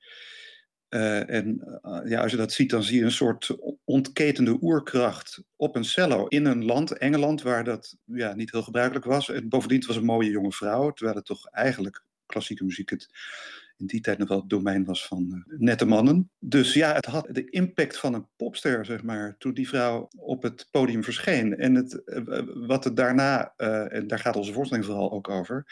Uh, 0.91 1.31
en 1.31 1.61
uh, 1.85 2.01
ja, 2.05 2.23
als 2.23 2.31
je 2.31 2.37
dat 2.37 2.53
ziet, 2.53 2.71
dan 2.71 2.83
zie 2.83 2.99
je 2.99 3.05
een 3.05 3.11
soort 3.11 3.57
ontketende 3.85 4.59
oerkracht 4.61 5.43
op 5.57 5.77
een 5.77 5.85
cello 5.85 6.27
in 6.27 6.45
een 6.45 6.65
land, 6.65 6.93
Engeland, 6.93 7.43
waar 7.43 7.65
dat 7.65 7.97
ja, 8.05 8.35
niet 8.35 8.51
heel 8.51 8.63
gebruikelijk 8.63 9.05
was. 9.05 9.31
En 9.31 9.49
bovendien 9.49 9.85
was 9.87 9.97
een 9.97 10.05
mooie 10.05 10.31
jonge 10.31 10.53
vrouw, 10.53 10.91
terwijl 10.91 11.17
het 11.17 11.27
toch 11.27 11.47
eigenlijk 11.51 12.05
klassieke 12.27 12.65
muziek 12.65 12.91
het 12.91 13.09
in 13.77 13.87
die 13.87 14.01
tijd 14.01 14.19
nog 14.19 14.29
wel 14.29 14.39
het 14.39 14.49
domein 14.49 14.85
was 14.85 15.07
van 15.07 15.45
uh, 15.47 15.59
nette 15.59 15.85
mannen. 15.85 16.31
Dus 16.39 16.75
ja, 16.75 16.95
het 16.95 17.07
had 17.07 17.29
de 17.31 17.51
impact 17.51 17.99
van 17.99 18.15
een 18.15 18.27
popster, 18.37 18.85
zeg 18.85 19.03
maar, 19.03 19.35
toen 19.39 19.55
die 19.55 19.69
vrouw 19.69 20.09
op 20.17 20.43
het 20.43 20.69
podium 20.71 21.05
verscheen. 21.05 21.57
En 21.57 21.75
het, 21.75 22.03
wat 22.67 22.85
het 22.85 22.97
daarna, 22.97 23.55
en 23.89 24.07
daar 24.07 24.19
gaat 24.19 24.37
onze 24.37 24.53
voorstelling 24.53 24.87
vooral 24.87 25.13
ook 25.13 25.29
over, 25.29 25.67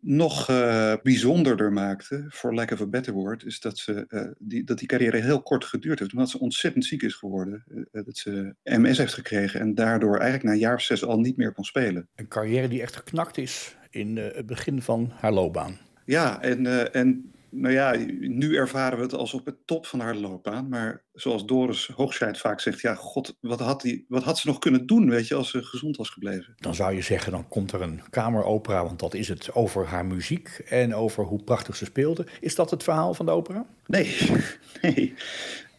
nog 0.00 0.48
uh, 0.50 0.94
bijzonderder 1.02 1.72
maakte, 1.72 2.24
voor 2.28 2.54
lack 2.54 2.70
of 2.70 2.80
a 2.80 2.86
better 2.86 3.12
word, 3.12 3.44
is 3.44 3.60
dat, 3.60 3.78
ze, 3.78 4.04
uh, 4.08 4.22
die, 4.38 4.64
dat 4.64 4.78
die 4.78 4.88
carrière 4.88 5.16
heel 5.16 5.42
kort 5.42 5.64
geduurd 5.64 5.98
heeft. 5.98 6.12
Omdat 6.12 6.30
ze 6.30 6.40
ontzettend 6.40 6.84
ziek 6.84 7.02
is 7.02 7.14
geworden. 7.14 7.64
Uh, 7.68 8.04
dat 8.04 8.16
ze 8.18 8.54
MS 8.62 8.98
heeft 8.98 9.14
gekregen 9.14 9.60
en 9.60 9.74
daardoor 9.74 10.14
eigenlijk 10.14 10.44
na 10.44 10.52
een 10.52 10.58
jaar 10.58 10.74
of 10.74 10.82
zes 10.82 11.04
al 11.04 11.20
niet 11.20 11.36
meer 11.36 11.52
kon 11.52 11.64
spelen. 11.64 12.08
Een 12.14 12.28
carrière 12.28 12.68
die 12.68 12.82
echt 12.82 12.96
geknakt 12.96 13.38
is 13.38 13.76
in 13.90 14.16
het 14.16 14.46
begin 14.46 14.82
van 14.82 15.12
haar 15.14 15.32
loopbaan. 15.32 15.78
Ja, 16.04 16.42
en, 16.42 16.92
en 16.92 17.32
nou 17.50 17.74
ja, 17.74 17.96
nu 18.20 18.56
ervaren 18.56 18.98
we 18.98 19.04
het 19.04 19.14
als 19.14 19.34
op 19.34 19.46
het 19.46 19.66
top 19.66 19.86
van 19.86 20.00
haar 20.00 20.14
loopbaan. 20.14 20.68
Maar 20.68 21.04
zoals 21.12 21.46
Doris 21.46 21.86
Hoogscheid 21.86 22.38
vaak 22.38 22.60
zegt, 22.60 22.80
ja, 22.80 22.94
god, 22.94 23.36
wat 23.40 23.60
had, 23.60 23.80
die, 23.80 24.04
wat 24.08 24.22
had 24.22 24.38
ze 24.38 24.46
nog 24.46 24.58
kunnen 24.58 24.86
doen, 24.86 25.10
weet 25.10 25.28
je, 25.28 25.34
als 25.34 25.50
ze 25.50 25.62
gezond 25.62 25.96
was 25.96 26.08
gebleven? 26.08 26.54
Dan 26.56 26.74
zou 26.74 26.94
je 26.94 27.02
zeggen, 27.02 27.32
dan 27.32 27.48
komt 27.48 27.72
er 27.72 27.82
een 27.82 28.02
kameropera, 28.10 28.84
want 28.84 28.98
dat 28.98 29.14
is 29.14 29.28
het 29.28 29.54
over 29.54 29.86
haar 29.86 30.06
muziek 30.06 30.48
en 30.68 30.94
over 30.94 31.24
hoe 31.24 31.42
prachtig 31.42 31.76
ze 31.76 31.84
speelde. 31.84 32.26
Is 32.40 32.54
dat 32.54 32.70
het 32.70 32.82
verhaal 32.82 33.14
van 33.14 33.26
de 33.26 33.32
opera? 33.32 33.66
Nee, 33.86 34.16
nee. 34.82 35.14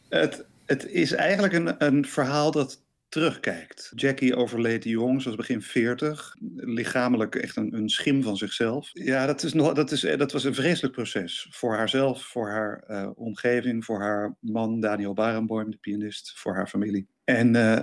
Het, 0.09 0.45
het 0.65 0.87
is 0.87 1.11
eigenlijk 1.11 1.53
een, 1.53 1.85
een 1.85 2.05
verhaal 2.05 2.51
dat 2.51 2.79
terugkijkt. 3.11 3.91
Jackie 3.95 4.35
overleed 4.35 4.83
jong, 4.83 5.21
zoals 5.21 5.37
begin 5.37 5.61
40. 5.61 6.35
Lichamelijk 6.55 7.35
echt 7.35 7.55
een, 7.55 7.75
een 7.75 7.89
schim 7.89 8.23
van 8.23 8.37
zichzelf. 8.37 8.89
Ja, 8.93 9.25
dat, 9.25 9.43
is 9.43 9.53
nog, 9.53 9.73
dat, 9.73 9.91
is, 9.91 10.01
dat 10.01 10.31
was 10.31 10.43
een 10.43 10.53
vreselijk 10.53 10.93
proces. 10.93 11.47
Voor 11.49 11.75
haarzelf, 11.75 12.23
voor 12.23 12.49
haar 12.49 12.83
uh, 12.87 13.09
omgeving, 13.15 13.85
voor 13.85 13.99
haar 13.99 14.35
man 14.39 14.79
Daniel 14.79 15.13
Barenboim, 15.13 15.71
de 15.71 15.77
pianist, 15.77 16.33
voor 16.35 16.55
haar 16.55 16.67
familie. 16.67 17.07
En 17.23 17.55
uh, 17.55 17.79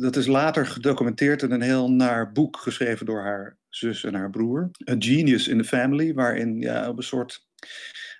dat 0.00 0.16
is 0.16 0.26
later 0.26 0.66
gedocumenteerd 0.66 1.42
in 1.42 1.50
een 1.50 1.60
heel 1.60 1.90
naar 1.90 2.32
boek 2.32 2.56
geschreven 2.56 3.06
door 3.06 3.22
haar 3.22 3.58
zus 3.68 4.04
en 4.04 4.14
haar 4.14 4.30
broer. 4.30 4.70
A 4.90 4.94
Genius 4.98 5.48
in 5.48 5.58
the 5.58 5.64
Family, 5.64 6.14
waarin 6.14 6.60
ja, 6.60 6.88
op 6.88 6.96
een 6.96 7.02
soort 7.02 7.46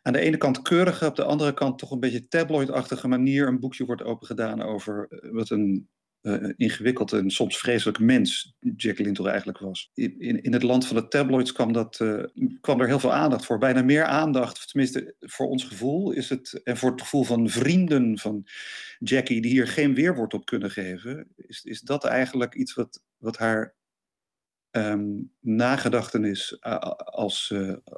aan 0.02 0.12
de 0.12 0.20
ene 0.20 0.36
kant 0.36 0.62
keurige, 0.62 1.06
op 1.06 1.16
de 1.16 1.24
andere 1.24 1.54
kant 1.54 1.78
toch 1.78 1.90
een 1.90 2.00
beetje 2.00 2.28
tabloidachtige 2.28 3.08
manier 3.08 3.46
een 3.46 3.60
boekje 3.60 3.84
wordt 3.84 4.02
opengedaan 4.02 4.62
over 4.62 5.08
wat 5.32 5.50
een 5.50 5.88
uh, 6.28 6.52
ingewikkeld 6.56 7.12
en 7.12 7.30
soms 7.30 7.58
vreselijk 7.58 7.98
mens 7.98 8.56
Jacqueline 8.76 9.16
toch 9.16 9.26
eigenlijk 9.26 9.58
was. 9.58 9.90
In, 9.94 10.42
in 10.42 10.52
het 10.52 10.62
land 10.62 10.86
van 10.86 10.96
de 10.96 11.08
tabloids 11.08 11.52
kwam, 11.52 11.72
dat, 11.72 11.98
uh, 12.02 12.24
kwam 12.60 12.80
er 12.80 12.86
heel 12.86 12.98
veel 12.98 13.12
aandacht 13.12 13.44
voor. 13.44 13.58
Bijna 13.58 13.82
meer 13.82 14.04
aandacht, 14.04 14.68
tenminste 14.68 15.14
voor 15.20 15.48
ons 15.48 15.64
gevoel, 15.64 16.10
is 16.10 16.28
het, 16.28 16.60
en 16.64 16.76
voor 16.76 16.90
het 16.90 17.00
gevoel 17.00 17.24
van 17.24 17.48
vrienden 17.48 18.18
van 18.18 18.46
Jackie, 18.98 19.40
die 19.40 19.50
hier 19.50 19.68
geen 19.68 19.94
weerwoord 19.94 20.34
op 20.34 20.46
kunnen 20.46 20.70
geven, 20.70 21.28
is, 21.36 21.64
is 21.64 21.80
dat 21.80 22.04
eigenlijk 22.04 22.54
iets 22.54 22.74
wat, 22.74 23.02
wat 23.16 23.36
haar 23.36 23.74
um, 24.70 25.32
nagedachtenis 25.40 26.56
als, 26.96 27.54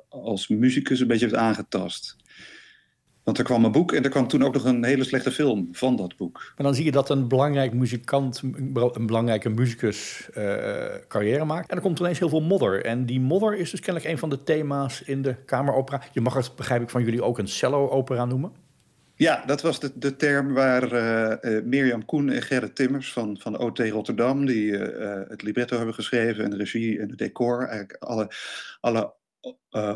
als 0.09 0.49
muzikus 0.49 1.01
een 1.01 1.07
beetje 1.07 1.25
heeft 1.25 1.39
aangetast. 1.39 2.17
Want 3.25 3.39
er 3.39 3.45
kwam 3.45 3.65
een 3.65 3.73
boek 3.73 3.93
en 3.93 4.05
er 4.05 4.11
kwam 4.11 4.29
toen 4.29 4.45
ook 4.45 4.53
nog 4.53 4.65
een 4.65 4.85
hele 4.85 5.05
slechte 5.05 5.31
film 5.31 5.69
van 5.73 5.97
dat 5.97 6.17
boek. 6.17 6.53
En 6.57 6.65
dan 6.65 6.75
zie 6.75 6.85
je 6.85 6.91
dat 6.91 7.11
een 7.11 7.29
belangrijk 7.29 7.73
muzikant, 7.73 8.43
een 8.43 9.07
belangrijke 9.07 9.49
muzikus 9.49 10.29
uh, 10.37 10.85
carrière 11.09 11.45
maakt. 11.45 11.71
En 11.71 11.77
er 11.77 11.83
komt 11.83 11.99
ineens 11.99 12.19
heel 12.19 12.29
veel 12.29 12.43
modder. 12.43 12.85
En 12.85 13.07
die 13.07 13.21
modder 13.21 13.57
is 13.57 13.71
dus 13.71 13.81
kennelijk 13.81 14.13
een 14.13 14.19
van 14.19 14.31
de 14.31 14.43
thema's 14.43 15.01
in 15.01 15.23
de 15.23 15.35
kameropera. 15.35 16.03
Je 16.13 16.21
mag 16.21 16.35
het, 16.35 16.57
begrijp 16.57 16.83
ik 16.83 16.91
van 16.91 17.05
jullie, 17.05 17.23
ook 17.23 17.39
een 17.39 17.49
cello-opera 17.49 18.25
noemen. 18.25 18.53
Ja, 19.15 19.43
dat 19.47 19.63
was 19.63 19.81
de, 19.81 19.93
de 19.95 20.17
term 20.17 20.53
waar 20.53 20.93
uh, 20.93 21.53
uh, 21.53 21.63
Mirjam 21.65 22.05
Koen 22.05 22.31
en 22.31 22.43
Gerrit 22.43 22.75
Timmers 22.75 23.13
van, 23.13 23.39
van 23.41 23.59
OT 23.59 23.79
Rotterdam... 23.79 24.47
die 24.47 24.73
het 24.73 25.43
libretto 25.43 25.77
hebben 25.77 25.95
geschreven 25.95 26.45
en 26.45 26.51
de 26.51 26.57
regie 26.57 27.01
en 27.01 27.09
het 27.09 27.19
decor... 27.19 27.59
eigenlijk 27.59 28.03
alle, 28.03 28.31
alle 28.81 29.15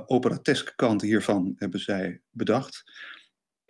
operateske 0.07 0.73
kanten 0.77 1.09
hiervan 1.09 1.55
hebben 1.59 1.81
zij 1.81 2.21
bedacht... 2.31 2.85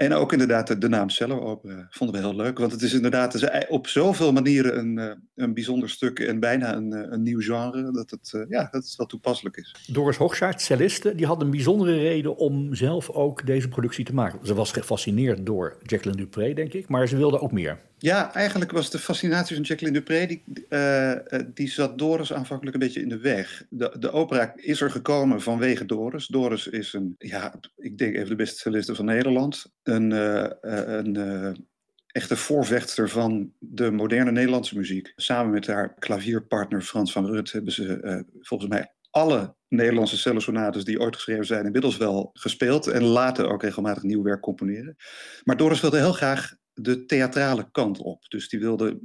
En 0.05 0.13
ook 0.13 0.33
inderdaad 0.33 0.81
de, 0.81 0.89
naam 0.89 1.09
cello-opera 1.09 1.87
vonden 1.91 2.17
we 2.17 2.27
heel 2.27 2.37
leuk. 2.37 2.59
Want 2.59 2.73
het 2.73 2.83
is 2.83 2.93
inderdaad 2.93 3.69
op 3.69 3.87
zoveel 3.87 4.33
manieren 4.33 4.79
een, 4.79 4.99
eh, 4.99 5.17
een 5.35 5.55
bijzonder 5.55 5.91
stuk 5.91 6.19
en 6.19 6.41
bijna 6.41 6.75
een, 6.75 6.93
eh, 6.93 7.07
een 7.11 7.23
nieuw 7.23 7.41
genre. 7.41 7.91
Dat 7.93 8.11
het, 8.11 8.33
eh, 8.33 8.41
ja, 8.49 8.69
dat 8.71 8.95
wel 8.97 9.07
toepasselijk 9.07 9.57
is. 9.57 9.75
Doris 9.93 10.17
Hoogsaart, 10.17 10.61
celliste, 10.61 11.15
die 11.15 11.27
had 11.27 11.43
een 11.43 11.51
bijzondere 11.51 11.97
reden 11.97 12.37
om 12.37 12.75
zelf 12.75 13.11
ook 13.11 13.47
deze 13.47 13.69
productie 13.69 14.05
te 14.05 14.15
maken. 14.15 14.47
Ze 14.47 14.55
was 14.55 14.73
gefascineerd 14.73 15.47
door 15.47 15.77
Jacqueline 15.83 16.23
Dupré, 16.23 16.53
denk 16.53 16.73
ik. 16.73 16.89
Maar 16.89 17.09
ze 17.09 17.17
wilde 17.17 17.41
ook 17.41 17.53
meer. 17.53 17.79
Ja, 18.05 18.35
eigenlijk 18.35 18.71
was 18.71 18.91
de 18.91 18.99
fascinatie 18.99 19.57
van 19.57 19.65
Jacqueline 19.65 19.99
Dupré, 19.99 20.27
die, 20.27 20.43
uh, 20.69 21.41
die 21.55 21.69
zat 21.69 21.99
Doris 21.99 22.33
aanvankelijk 22.33 22.77
een 22.77 22.83
beetje 22.83 23.01
in 23.01 23.09
de 23.09 23.19
weg. 23.19 23.65
De, 23.69 23.97
de 23.99 24.11
opera 24.11 24.53
is 24.57 24.81
er 24.81 24.91
gekomen 24.91 25.43
vanwege 25.43 25.85
Doris. 25.85 26.27
Doris 26.27 26.67
is 26.67 26.93
een, 26.93 27.15
ja, 27.19 27.55
ik 27.77 27.99
denk 27.99 28.15
even 28.15 28.29
de 28.29 28.35
beste 28.35 28.59
celliste 28.59 28.95
van 28.95 29.05
Nederland. 29.05 29.73
Een, 29.83 30.11
uh, 30.11 30.47
een 30.61 31.67
echte 32.07 32.37
voorvechter 32.37 33.09
van 33.09 33.53
de 33.59 33.91
moderne 33.91 34.31
Nederlandse 34.31 34.77
muziek. 34.77 35.13
Samen 35.17 35.53
met 35.53 35.67
haar 35.67 35.95
klavierpartner 35.95 36.83
Frans 36.83 37.13
van 37.13 37.27
Rut 37.27 37.53
hebben 37.53 37.73
ze 37.73 38.25
volgens 38.41 38.71
mij 38.71 38.93
alle 39.11 39.55
Nederlandse 39.69 40.17
cellosonates 40.17 40.85
die 40.85 41.01
ooit 41.01 41.15
geschreven 41.15 41.47
zijn 41.47 41.67
inmiddels 41.67 41.97
wel 41.97 42.31
gespeeld. 42.33 42.87
En 42.87 43.03
later 43.03 43.47
ook 43.47 43.63
regelmatig 43.63 44.03
nieuw 44.03 44.23
werk 44.23 44.41
componeren. 44.41 44.97
Maar 45.45 45.57
Doris 45.57 45.81
wilde 45.81 45.99
heel 45.99 46.13
graag 46.13 46.63
de 46.75 47.05
theatrale 47.05 47.71
kant 47.71 47.99
op. 47.99 48.25
Dus 48.29 48.49
die 48.49 48.61
wilde 48.61 49.01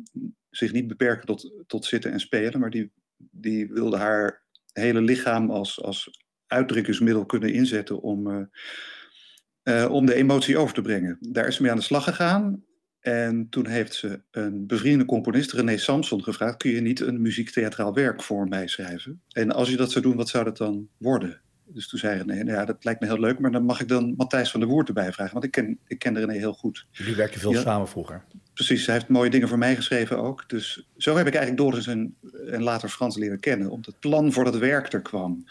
zich 0.50 0.72
niet 0.72 0.88
beperken 0.88 1.26
tot, 1.26 1.64
tot 1.68 1.86
zitten 1.86 2.12
en 2.12 2.20
spelen, 2.20 2.60
maar 2.60 2.70
die, 2.70 2.92
die 3.18 3.68
wilde 3.68 3.98
haar 3.98 4.44
hele 4.74 5.02
lichaam 5.02 5.52
als, 5.52 5.82
als 5.82 6.10
uitdrukkingsmiddel 6.48 7.26
kunnen 7.26 7.54
inzetten 7.54 8.02
om, 8.02 8.28
uh, 8.28 8.42
uh, 9.64 9.92
om 9.92 10.06
de 10.06 10.14
emotie 10.14 10.58
over 10.58 10.74
te 10.74 10.82
brengen. 10.82 11.18
Daar 11.20 11.48
is 11.48 11.56
ze 11.56 11.62
mee 11.62 11.72
aan 11.72 11.78
de 11.78 11.84
slag 11.84 12.04
gegaan. 12.04 12.64
En 13.00 13.50
toen 13.50 13.68
heeft 13.68 13.94
ze 13.94 14.22
een 14.32 14.68
bevriende 14.68 15.06
componist, 15.06 15.52
René 15.52 15.78
Samson, 15.78 16.24
gevraagd: 16.24 16.58
kun 16.58 16.72
je 16.72 16.82
niet 16.82 17.00
een 17.00 17.22
muziektheatraal 17.22 17.94
werk 17.94 18.24
voor 18.24 18.48
mij 18.48 18.68
schrijven? 18.68 19.22
En 19.30 19.52
als 19.52 19.70
je 19.70 19.78
dat 19.78 19.92
zou 19.92 20.04
doen, 20.04 20.16
wat 20.16 20.30
zou 20.30 20.44
dat 20.44 20.58
dan 20.58 20.90
worden? 20.98 21.42
Dus 21.74 21.88
toen 21.88 22.00
zei 22.00 22.18
René, 22.18 22.44
nou 22.44 22.58
ja, 22.58 22.66
dat 22.66 22.84
lijkt 22.84 23.02
me 23.02 23.08
heel 23.08 23.20
leuk, 23.20 23.40
maar 23.40 23.52
dan 23.52 23.64
mag 23.64 23.82
ik 23.82 23.88
dan 23.88 24.14
Matthijs 24.18 24.52
van 24.52 24.60
der 24.60 24.70
Woert 24.70 24.88
erbij 24.88 25.12
vragen, 25.14 25.34
want 25.34 25.46
ik 25.46 25.52
ken, 25.52 25.80
ik 25.88 26.00
ken 26.00 26.20
René 26.20 26.34
heel 26.34 26.54
goed. 26.54 26.86
Jullie 26.92 27.16
werkten 27.16 27.40
veel 27.40 27.52
ja, 27.52 27.62
samen 27.62 27.88
vroeger? 27.88 28.24
precies. 28.66 28.86
Hij 28.86 28.96
heeft 28.96 29.08
mooie 29.08 29.30
dingen 29.30 29.48
voor 29.48 29.58
mij 29.58 29.76
geschreven 29.76 30.18
ook. 30.18 30.44
Dus 30.48 30.88
zo 30.98 31.16
heb 31.16 31.28
ik 31.28 31.36
eigenlijk 31.36 31.64
Doris 31.64 31.88
en, 31.88 32.16
en 32.52 32.64
later 32.64 32.90
Frans 32.90 33.18
leren 33.18 33.40
kennen. 33.40 33.70
Omdat 33.70 33.86
het 33.86 34.00
plan 34.00 34.32
voor 34.32 34.44
dat 34.44 34.58
werk 34.58 34.94
er 34.94 35.02
kwam. 35.02 35.46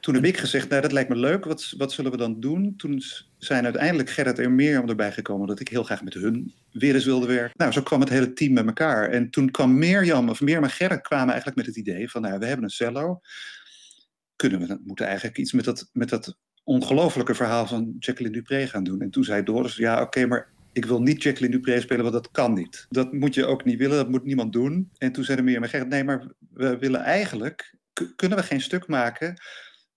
Toen 0.00 0.14
heb 0.14 0.24
ik 0.24 0.36
gezegd, 0.36 0.68
nou 0.68 0.82
dat 0.82 0.92
lijkt 0.92 1.08
me 1.08 1.16
leuk, 1.16 1.44
wat, 1.44 1.74
wat 1.76 1.92
zullen 1.92 2.10
we 2.10 2.16
dan 2.16 2.40
doen? 2.40 2.74
Toen 2.76 3.02
zijn 3.38 3.64
uiteindelijk 3.64 4.10
Gerrit 4.10 4.38
en 4.38 4.54
Mirjam 4.54 4.88
erbij 4.88 5.12
gekomen 5.12 5.46
dat 5.46 5.60
ik 5.60 5.68
heel 5.68 5.82
graag 5.82 6.02
met 6.02 6.14
hun 6.14 6.54
weer 6.72 6.94
eens 6.94 7.04
wilde 7.04 7.26
werken. 7.26 7.54
Nou, 7.56 7.72
zo 7.72 7.82
kwam 7.82 8.00
het 8.00 8.08
hele 8.08 8.32
team 8.32 8.52
met 8.52 8.66
elkaar. 8.66 9.10
En 9.10 9.30
toen 9.30 9.50
kwam 9.50 9.78
Mirjam, 9.78 10.28
of 10.28 10.40
Mirjam 10.40 10.64
en 10.64 10.70
Gerrit 10.70 11.00
kwamen 11.00 11.28
eigenlijk 11.28 11.56
met 11.56 11.66
het 11.66 11.76
idee 11.76 12.10
van, 12.10 12.22
nou 12.22 12.38
we 12.38 12.46
hebben 12.46 12.64
een 12.64 12.70
cello. 12.70 13.20
Kunnen 14.38 14.60
we, 14.60 14.80
moeten 14.84 15.06
eigenlijk 15.06 15.38
iets 15.38 15.52
met 15.52 15.64
dat, 15.64 15.88
met 15.92 16.08
dat 16.08 16.36
ongelofelijke 16.64 17.34
verhaal 17.34 17.66
van 17.66 17.96
Jacqueline 17.98 18.36
Dupré 18.36 18.66
gaan 18.66 18.84
doen. 18.84 19.00
En 19.00 19.10
toen 19.10 19.24
zei 19.24 19.42
Doris, 19.42 19.76
ja 19.76 20.02
oké, 20.02 20.26
maar 20.26 20.52
ik 20.72 20.84
wil 20.84 21.02
niet 21.02 21.22
Jacqueline 21.22 21.56
Dupré 21.56 21.80
spelen, 21.80 22.02
want 22.02 22.14
dat 22.14 22.30
kan 22.30 22.52
niet. 22.52 22.86
Dat 22.88 23.12
moet 23.12 23.34
je 23.34 23.46
ook 23.46 23.64
niet 23.64 23.78
willen, 23.78 23.96
dat 23.96 24.08
moet 24.08 24.24
niemand 24.24 24.52
doen. 24.52 24.90
En 24.98 25.12
toen 25.12 25.24
zeiden 25.24 25.44
Mirjam 25.44 25.62
en 25.62 25.68
Gerrit, 25.68 25.88
nee, 25.88 26.04
maar 26.04 26.32
we 26.50 26.78
willen 26.78 27.00
eigenlijk, 27.00 27.74
kunnen 28.16 28.38
we 28.38 28.44
geen 28.44 28.60
stuk 28.60 28.86
maken 28.86 29.34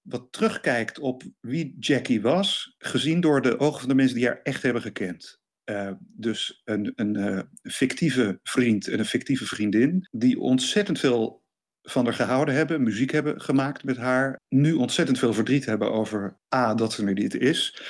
wat 0.02 0.28
terugkijkt 0.32 1.00
op 1.00 1.24
wie 1.40 1.76
Jackie 1.80 2.22
was, 2.22 2.76
gezien 2.78 3.22
door 3.22 3.42
de 3.42 3.60
ogen 3.60 3.80
van 3.80 3.90
de 3.90 3.96
mensen 3.96 4.16
die 4.16 4.26
haar 4.26 4.40
echt 4.44 4.64
hebben 4.64 4.82
gekend. 4.82 5.40
Uh, 5.66 5.92
dus 6.00 6.62
een, 6.64 6.92
een 6.96 7.18
uh, 7.18 7.42
fictieve 7.62 8.40
vriend 8.44 8.88
en 8.88 9.00
een 9.00 9.06
fictieve 9.06 9.46
vriendin, 9.46 10.08
die 10.12 10.40
ontzettend 10.40 11.00
veel 11.00 11.41
van 11.84 12.06
haar 12.06 12.14
gehouden 12.14 12.56
hebben, 12.56 12.84
muziek 12.84 13.12
hebben 13.12 13.42
gemaakt 13.42 13.84
met 13.84 13.98
haar, 13.98 14.40
nu 14.50 14.74
ontzettend 14.74 15.20
veel 15.20 15.34
verdriet 15.34 15.66
hebben 15.66 15.92
over 15.92 16.38
A, 16.56 16.76
dat 16.76 16.94
ze 16.94 17.06
er 17.06 17.14
niet 17.14 17.36
is, 17.36 17.82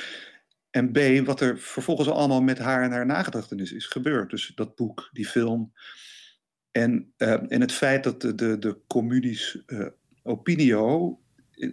en 0.69 0.91
B, 0.91 1.25
wat 1.25 1.41
er 1.41 1.59
vervolgens 1.59 2.09
allemaal 2.09 2.41
met 2.41 2.57
haar 2.57 2.83
en 2.83 2.91
haar 2.91 3.05
nagedachtenis 3.05 3.71
is 3.71 3.85
gebeurd. 3.85 4.29
Dus 4.29 4.51
dat 4.55 4.75
boek, 4.75 5.09
die 5.11 5.25
film. 5.25 5.73
En, 6.71 7.13
uh, 7.17 7.51
en 7.51 7.61
het 7.61 7.71
feit 7.71 8.03
dat 8.03 8.21
de, 8.21 8.35
de, 8.35 8.59
de 8.59 8.77
communies 8.87 9.63
opinio 10.23 11.19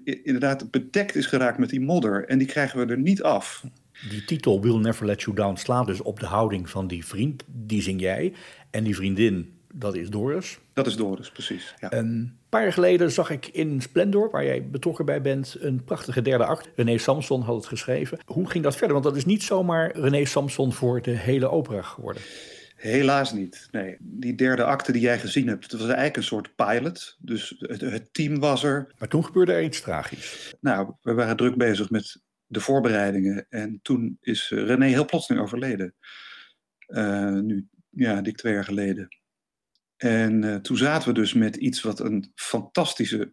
inderdaad 0.04 0.70
bedekt 0.70 1.14
is 1.14 1.26
geraakt 1.26 1.59
met 1.59 1.70
die 1.70 1.81
modder. 1.81 2.24
En 2.24 2.38
die 2.38 2.46
krijgen 2.46 2.87
we 2.87 2.92
er 2.92 2.98
niet 2.98 3.22
af. 3.22 3.64
Die 4.09 4.24
titel 4.24 4.62
Will 4.62 4.76
Never 4.76 5.07
Let 5.07 5.22
You 5.22 5.37
Down 5.37 5.57
slaat 5.57 5.87
dus 5.87 6.00
op 6.00 6.20
de 6.20 6.26
houding 6.26 6.70
van 6.70 6.87
die 6.87 7.07
vriend, 7.07 7.44
die 7.46 7.83
zing 7.83 8.00
jij. 8.00 8.33
En 8.70 8.85
die 8.85 8.94
vriendin, 8.94 9.58
dat 9.74 9.94
is 9.96 10.11
Doris. 10.11 10.59
Dat 10.72 10.87
is 10.87 10.96
Doris, 10.96 11.31
precies. 11.31 11.74
Ja. 11.81 11.92
Een 11.92 12.38
paar 12.48 12.62
jaar 12.62 12.72
geleden 12.72 13.12
zag 13.12 13.31
ik 13.31 13.46
in 13.46 13.81
Splendor, 13.81 14.31
waar 14.31 14.44
jij 14.44 14.68
betrokken 14.68 15.04
bij 15.04 15.20
bent, 15.20 15.57
een 15.61 15.85
prachtige 15.85 16.22
derde 16.22 16.44
act. 16.44 16.68
René 16.76 16.98
Samson 16.98 17.42
had 17.42 17.57
het 17.57 17.66
geschreven. 17.66 18.18
Hoe 18.26 18.50
ging 18.50 18.64
dat 18.64 18.76
verder? 18.76 18.92
Want 18.92 19.04
dat 19.04 19.16
is 19.16 19.24
niet 19.24 19.42
zomaar 19.42 19.98
René 19.98 20.24
Samson 20.24 20.72
voor 20.72 21.02
de 21.02 21.11
hele 21.11 21.50
opera 21.50 21.83
geworden. 21.83 22.22
Helaas 22.76 23.33
niet. 23.33 23.68
Nee, 23.70 23.96
die 24.00 24.35
derde 24.35 24.64
acte 24.64 24.92
die 24.92 25.00
jij 25.00 25.18
gezien 25.18 25.48
hebt, 25.48 25.70
dat 25.70 25.81
was 25.81 25.88
eigenlijk 25.88 26.16
een 26.16 26.22
soort 26.22 26.54
pilot. 26.54 27.16
Dus 27.20 27.54
het, 27.59 27.81
het, 27.81 28.12
team 28.12 28.38
was 28.38 28.64
er. 28.64 28.92
Maar 28.98 29.09
toen 29.09 29.24
gebeurde 29.24 29.52
er 29.52 29.62
iets 29.62 29.81
tragisch. 29.81 30.54
Nou, 30.61 30.92
we 31.02 31.14
waren 31.14 31.37
druk 31.37 31.57
bezig 31.57 31.90
met 31.90 32.22
de 32.46 32.61
voorbereidingen. 32.61 33.46
En 33.48 33.78
toen 33.83 34.18
is 34.20 34.50
eh, 34.50 34.64
René 34.64 34.87
heel 34.87 35.04
plotseling 35.04 35.42
overleden. 35.42 35.94
Uh, 36.87 37.40
nu, 37.40 37.68
ja, 37.90 38.20
dik 38.20 38.37
twee 38.37 38.52
jaar 38.52 38.64
geleden. 38.64 39.09
En 39.98 40.42
uh, 40.42 40.56
toen 40.56 40.76
zaten 40.76 41.08
we 41.08 41.14
dus 41.14 41.34
met 41.34 41.56
iets 41.56 41.82
wat 41.82 42.00
een 42.00 42.32
fantastische 42.34 43.32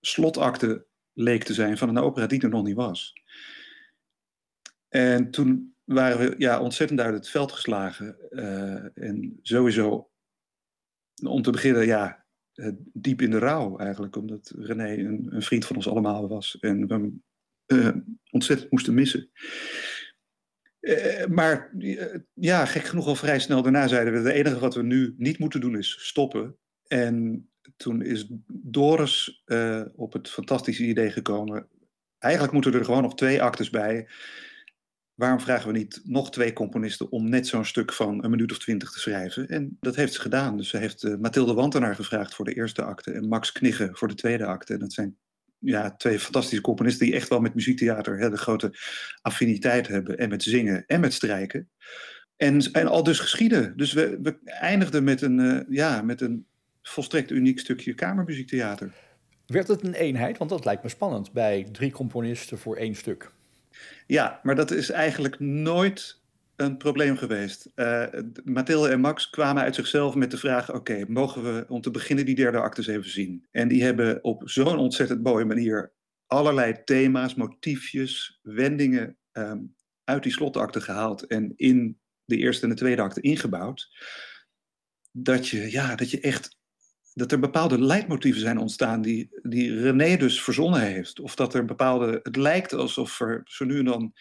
slotakte 0.00 0.86
leek 1.12 1.44
te 1.44 1.54
zijn 1.54 1.78
van 1.78 1.88
een 1.88 1.98
opera 1.98 2.26
die 2.26 2.40
er 2.40 2.48
nog 2.48 2.64
niet 2.64 2.76
was. 2.76 3.12
En 4.88 5.30
toen 5.30 5.76
waren 5.84 6.18
we 6.18 6.34
ja, 6.38 6.60
ontzettend 6.60 7.00
uit 7.00 7.14
het 7.14 7.28
veld 7.28 7.52
geslagen. 7.52 8.16
Uh, 8.30 8.98
en 8.98 9.38
sowieso, 9.42 10.10
om 11.24 11.42
te 11.42 11.50
beginnen, 11.50 11.86
ja, 11.86 12.26
diep 12.92 13.22
in 13.22 13.30
de 13.30 13.38
rouw 13.38 13.78
eigenlijk. 13.78 14.16
Omdat 14.16 14.52
René 14.56 14.96
een, 14.96 15.26
een 15.30 15.42
vriend 15.42 15.66
van 15.66 15.76
ons 15.76 15.88
allemaal 15.88 16.28
was. 16.28 16.58
En 16.60 16.86
we 16.86 16.94
hem 16.94 17.22
ontzettend 18.30 18.70
moesten 18.70 18.94
missen. 18.94 19.30
Uh, 20.86 21.26
maar 21.26 21.72
ja, 22.34 22.64
gek 22.64 22.84
genoeg 22.84 23.06
al 23.06 23.14
vrij 23.14 23.38
snel 23.38 23.62
daarna 23.62 23.88
zeiden 23.88 24.12
we... 24.12 24.18
het 24.18 24.36
enige 24.36 24.58
wat 24.58 24.74
we 24.74 24.82
nu 24.82 25.14
niet 25.16 25.38
moeten 25.38 25.60
doen 25.60 25.78
is 25.78 25.96
stoppen. 26.00 26.56
En 26.86 27.48
toen 27.76 28.02
is 28.02 28.26
Doris 28.46 29.44
op 29.94 30.12
het 30.12 30.30
fantastische 30.30 30.84
idee 30.84 31.10
gekomen... 31.10 31.68
eigenlijk 32.18 32.52
moeten 32.52 32.74
er 32.74 32.84
gewoon 32.84 33.02
nog 33.02 33.14
twee 33.14 33.42
actes 33.42 33.70
bij 33.70 34.08
waarom 35.14 35.40
vragen 35.40 35.72
we 35.72 35.78
niet 35.78 36.00
nog 36.04 36.30
twee 36.30 36.52
componisten 36.52 37.10
om 37.10 37.28
net 37.28 37.46
zo'n 37.46 37.64
stuk 37.64 37.92
van 37.92 38.24
een 38.24 38.30
minuut 38.30 38.50
of 38.50 38.58
twintig 38.58 38.90
te 38.90 38.98
schrijven? 38.98 39.48
En 39.48 39.76
dat 39.80 39.96
heeft 39.96 40.12
ze 40.12 40.20
gedaan. 40.20 40.56
Dus 40.56 40.68
ze 40.68 40.76
heeft 40.76 41.18
Mathilde 41.18 41.54
Wantenaar 41.54 41.94
gevraagd 41.94 42.34
voor 42.34 42.44
de 42.44 42.54
eerste 42.54 42.82
acte 42.82 43.12
en 43.12 43.28
Max 43.28 43.52
Knigge 43.52 43.88
voor 43.92 44.08
de 44.08 44.14
tweede 44.14 44.46
acte. 44.46 44.72
En 44.72 44.78
dat 44.78 44.92
zijn 44.92 45.16
ja, 45.58 45.96
twee 45.96 46.18
fantastische 46.18 46.62
componisten 46.62 47.06
die 47.06 47.14
echt 47.14 47.28
wel 47.28 47.40
met 47.40 47.54
muziektheater 47.54 48.18
hè, 48.18 48.30
de 48.30 48.36
grote 48.36 48.78
affiniteit 49.22 49.88
hebben. 49.88 50.18
En 50.18 50.28
met 50.28 50.42
zingen 50.42 50.84
en 50.86 51.00
met 51.00 51.12
strijken. 51.12 51.68
En, 52.36 52.72
en 52.72 52.86
al 52.86 53.02
dus 53.02 53.18
geschieden. 53.18 53.76
Dus 53.76 53.92
we, 53.92 54.18
we 54.22 54.38
eindigden 54.44 55.04
met 55.04 55.22
een, 55.22 55.38
uh, 55.38 55.60
ja, 55.68 56.02
met 56.02 56.20
een 56.20 56.46
volstrekt 56.82 57.30
uniek 57.30 57.58
stukje 57.58 57.94
kamermuziektheater. 57.94 58.92
Werd 59.46 59.68
het 59.68 59.84
een 59.84 59.94
eenheid? 59.94 60.38
Want 60.38 60.50
dat 60.50 60.64
lijkt 60.64 60.82
me 60.82 60.88
spannend 60.88 61.32
bij 61.32 61.68
drie 61.72 61.92
componisten 61.92 62.58
voor 62.58 62.76
één 62.76 62.94
stuk. 62.94 63.30
Ja, 64.06 64.40
maar 64.42 64.54
dat 64.54 64.70
is 64.70 64.90
eigenlijk 64.90 65.40
nooit 65.40 66.20
een 66.56 66.76
probleem 66.76 67.16
geweest. 67.16 67.70
Uh, 67.74 68.06
Mathilde 68.44 68.88
en 68.88 69.00
Max 69.00 69.30
kwamen 69.30 69.62
uit 69.62 69.74
zichzelf 69.74 70.14
met 70.14 70.30
de 70.30 70.38
vraag: 70.38 70.74
oké, 70.74 71.04
mogen 71.08 71.42
we 71.42 71.64
om 71.68 71.80
te 71.80 71.90
beginnen 71.90 72.24
die 72.24 72.34
derde 72.34 72.58
actes 72.58 72.86
even 72.86 73.10
zien? 73.10 73.46
En 73.50 73.68
die 73.68 73.84
hebben 73.84 74.24
op 74.24 74.42
zo'n 74.44 74.78
ontzettend 74.78 75.22
mooie 75.22 75.44
manier 75.44 75.92
allerlei 76.26 76.84
thema's, 76.84 77.34
motiefjes, 77.34 78.38
wendingen 78.42 79.16
um, 79.32 79.74
uit 80.04 80.22
die 80.22 80.32
slotakte 80.32 80.80
gehaald 80.80 81.26
en 81.26 81.52
in 81.56 81.98
de 82.24 82.36
eerste 82.36 82.62
en 82.62 82.68
de 82.68 82.76
tweede 82.76 83.02
acte 83.02 83.20
ingebouwd. 83.20 83.90
Dat 85.12 85.48
je, 85.48 85.70
ja, 85.70 85.94
dat 85.94 86.10
je 86.10 86.20
echt 86.20 86.56
dat 87.16 87.32
er 87.32 87.38
bepaalde 87.38 87.80
leidmotieven 87.80 88.40
zijn 88.40 88.58
ontstaan 88.58 89.02
die, 89.02 89.38
die 89.42 89.80
René 89.80 90.16
dus 90.16 90.42
verzonnen 90.42 90.80
heeft. 90.80 91.20
Of 91.20 91.34
dat 91.34 91.54
er 91.54 91.64
bepaalde, 91.64 92.20
het 92.22 92.36
lijkt 92.36 92.72
alsof 92.72 93.20
er 93.20 93.40
zo 93.44 93.64
nu 93.64 93.78
en 93.78 93.84
dan 93.84 94.12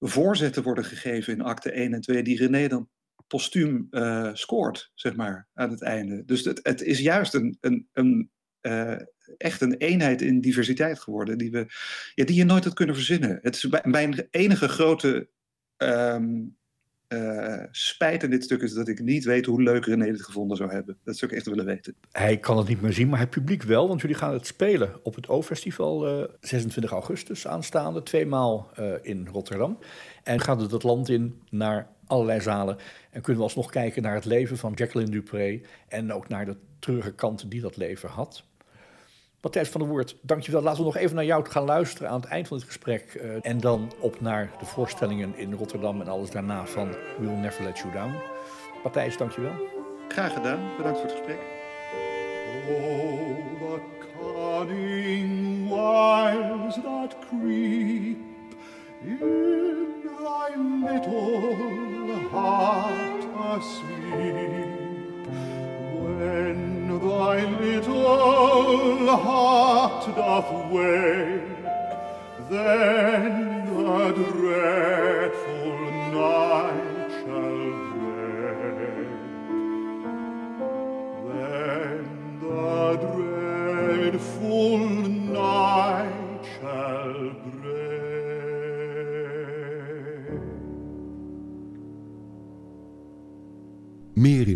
voorzetten 0.00 0.62
worden 0.62 0.84
gegeven 0.84 1.32
in 1.32 1.40
acte 1.40 1.70
1 1.70 1.94
en 1.94 2.00
2, 2.00 2.22
die 2.22 2.38
René 2.38 2.68
dan 2.68 2.88
postuum 3.26 3.86
uh, 3.90 4.30
scoort, 4.32 4.90
zeg 4.94 5.16
maar, 5.16 5.48
aan 5.54 5.70
het 5.70 5.82
einde. 5.82 6.24
Dus 6.24 6.44
het, 6.44 6.60
het 6.62 6.82
is 6.82 6.98
juist 6.98 7.34
een, 7.34 7.56
een, 7.60 7.88
een 7.92 8.30
uh, 8.62 8.96
echt 9.36 9.60
een 9.60 9.74
eenheid 9.74 10.22
in 10.22 10.40
diversiteit 10.40 11.00
geworden, 11.00 11.38
die, 11.38 11.50
we, 11.50 11.66
ja, 12.14 12.24
die 12.24 12.36
je 12.36 12.44
nooit 12.44 12.64
had 12.64 12.74
kunnen 12.74 12.94
verzinnen. 12.94 13.38
Het 13.42 13.54
is 13.54 13.66
mijn 13.82 14.28
enige 14.30 14.68
grote 14.68 15.28
um, 15.76 16.58
uh, 17.12 17.62
spijt 17.70 18.22
in 18.22 18.30
dit 18.30 18.44
stuk 18.44 18.62
is 18.62 18.72
dat 18.72 18.88
ik 18.88 19.00
niet 19.00 19.24
weet 19.24 19.46
hoe 19.46 19.62
leuk 19.62 19.84
René 19.84 20.06
het 20.06 20.22
gevonden 20.22 20.56
zou 20.56 20.70
hebben. 20.70 20.96
Dat 21.04 21.16
zou 21.16 21.30
ik 21.30 21.36
echt 21.36 21.46
willen 21.46 21.64
weten. 21.64 21.94
Hij 22.12 22.38
kan 22.38 22.58
het 22.58 22.68
niet 22.68 22.80
meer 22.80 22.92
zien, 22.92 23.08
maar 23.08 23.18
het 23.18 23.30
publiek 23.30 23.62
wel. 23.62 23.88
Want 23.88 24.00
jullie 24.00 24.16
gaan 24.16 24.32
het 24.32 24.46
spelen 24.46 25.04
op 25.04 25.14
het 25.14 25.28
O-festival 25.28 26.20
uh, 26.20 26.24
26 26.40 26.90
augustus 26.90 27.46
aanstaande. 27.46 28.02
Tweemaal 28.02 28.70
uh, 28.78 28.92
in 29.02 29.28
Rotterdam. 29.32 29.78
En 30.22 30.40
gaat 30.40 30.60
het 30.60 30.70
het 30.70 30.82
land 30.82 31.08
in 31.08 31.40
naar 31.50 31.88
allerlei 32.06 32.40
zalen. 32.40 32.76
En 33.10 33.20
kunnen 33.20 33.42
we 33.42 33.48
alsnog 33.48 33.70
kijken 33.70 34.02
naar 34.02 34.14
het 34.14 34.24
leven 34.24 34.56
van 34.56 34.72
Jacqueline 34.74 35.10
Dupré. 35.10 35.60
En 35.88 36.12
ook 36.12 36.28
naar 36.28 36.44
de 36.44 36.56
treurige 36.78 37.14
kanten 37.14 37.48
die 37.48 37.60
dat 37.60 37.76
leven 37.76 38.08
had. 38.08 38.44
Matthijs 39.42 39.68
van 39.68 39.80
der 39.80 39.90
Woert, 39.90 40.16
dankjewel. 40.20 40.62
Laten 40.62 40.78
we 40.78 40.84
nog 40.84 40.96
even 40.96 41.16
naar 41.16 41.24
jou 41.24 41.48
gaan 41.48 41.64
luisteren 41.64 42.10
aan 42.10 42.20
het 42.20 42.30
eind 42.30 42.48
van 42.48 42.56
dit 42.56 42.66
gesprek. 42.66 43.20
Uh, 43.22 43.36
en 43.42 43.60
dan 43.60 43.92
op 44.00 44.20
naar 44.20 44.50
de 44.58 44.64
voorstellingen 44.64 45.36
in 45.36 45.52
Rotterdam 45.52 46.00
en 46.00 46.08
alles 46.08 46.30
daarna 46.30 46.66
van 46.66 46.88
We'll 47.18 47.36
Never 47.36 47.64
Let 47.64 47.78
You 47.78 47.92
Down. 47.92 48.14
Matthijs, 48.82 49.16
dankjewel. 49.16 49.52
Graag 50.08 50.32
gedaan. 50.32 50.60
Bedankt 50.76 50.98
voor 50.98 51.08
het 51.08 51.16
gesprek. 51.16 51.38
Oh, 52.68 53.36
the 53.60 53.80
cunning 54.20 55.68
wiles 55.68 56.74
that 56.74 57.16
creep 57.28 58.18
in 59.04 59.92
thy 60.02 60.48
little 60.84 62.28
heart 62.30 63.24
asleep. 63.54 64.68
When 66.02 66.49
Thine 67.00 67.58
little 67.58 69.16
heart 69.16 70.14
doth 70.14 70.70
wake, 70.70 71.42
Then 72.50 73.74
the 73.74 74.24
dreadful 74.32 75.72
night 76.12 76.89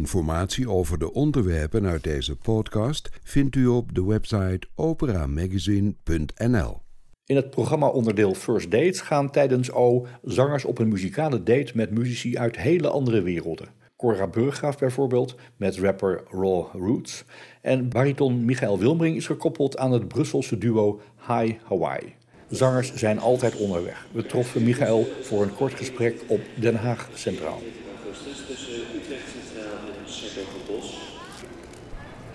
informatie 0.05 0.71
over 0.71 0.99
de 0.99 1.12
onderwerpen 1.12 1.87
uit 1.87 2.03
deze 2.03 2.37
podcast 2.37 3.09
vindt 3.23 3.57
u 3.57 3.67
op 3.67 3.95
de 3.95 4.05
website 4.05 4.67
operamagazine.nl. 4.75 6.83
In 7.27 7.37
het 7.37 7.51
programma-onderdeel 7.51 8.35
First 8.35 8.71
Dates 8.71 9.01
gaan 9.01 9.31
tijdens 9.31 9.73
O 9.73 10.07
zangers 10.23 10.64
op 10.64 10.79
een 10.79 10.88
muzikale 10.88 11.43
date 11.43 11.73
met 11.75 11.90
muzici 11.90 12.38
uit 12.38 12.57
hele 12.57 12.88
andere 12.88 13.23
werelden. 13.23 13.69
Cora 13.97 14.27
Burggraaf 14.27 14.79
bijvoorbeeld 14.79 15.35
met 15.57 15.77
rapper 15.77 16.23
Raw 16.31 16.67
Roots. 16.73 17.25
En 17.61 17.88
bariton 17.88 18.45
Michael 18.45 18.79
Wilmring 18.79 19.17
is 19.17 19.27
gekoppeld 19.27 19.79
aan 19.79 19.93
het 19.93 20.09
Brusselse 20.09 20.59
duo 20.59 21.01
High 21.27 21.55
Hawaii. 21.62 22.14
Zangers 22.49 22.95
zijn 22.95 23.19
altijd 23.19 23.57
onderweg. 23.57 24.07
We 24.12 24.27
troffen 24.27 24.62
Michael 24.62 25.07
voor 25.23 25.43
een 25.43 25.55
kort 25.55 25.75
gesprek 25.75 26.25
op 26.27 26.40
Den 26.61 26.77
Haag 26.77 27.11
Centraal. 27.14 27.61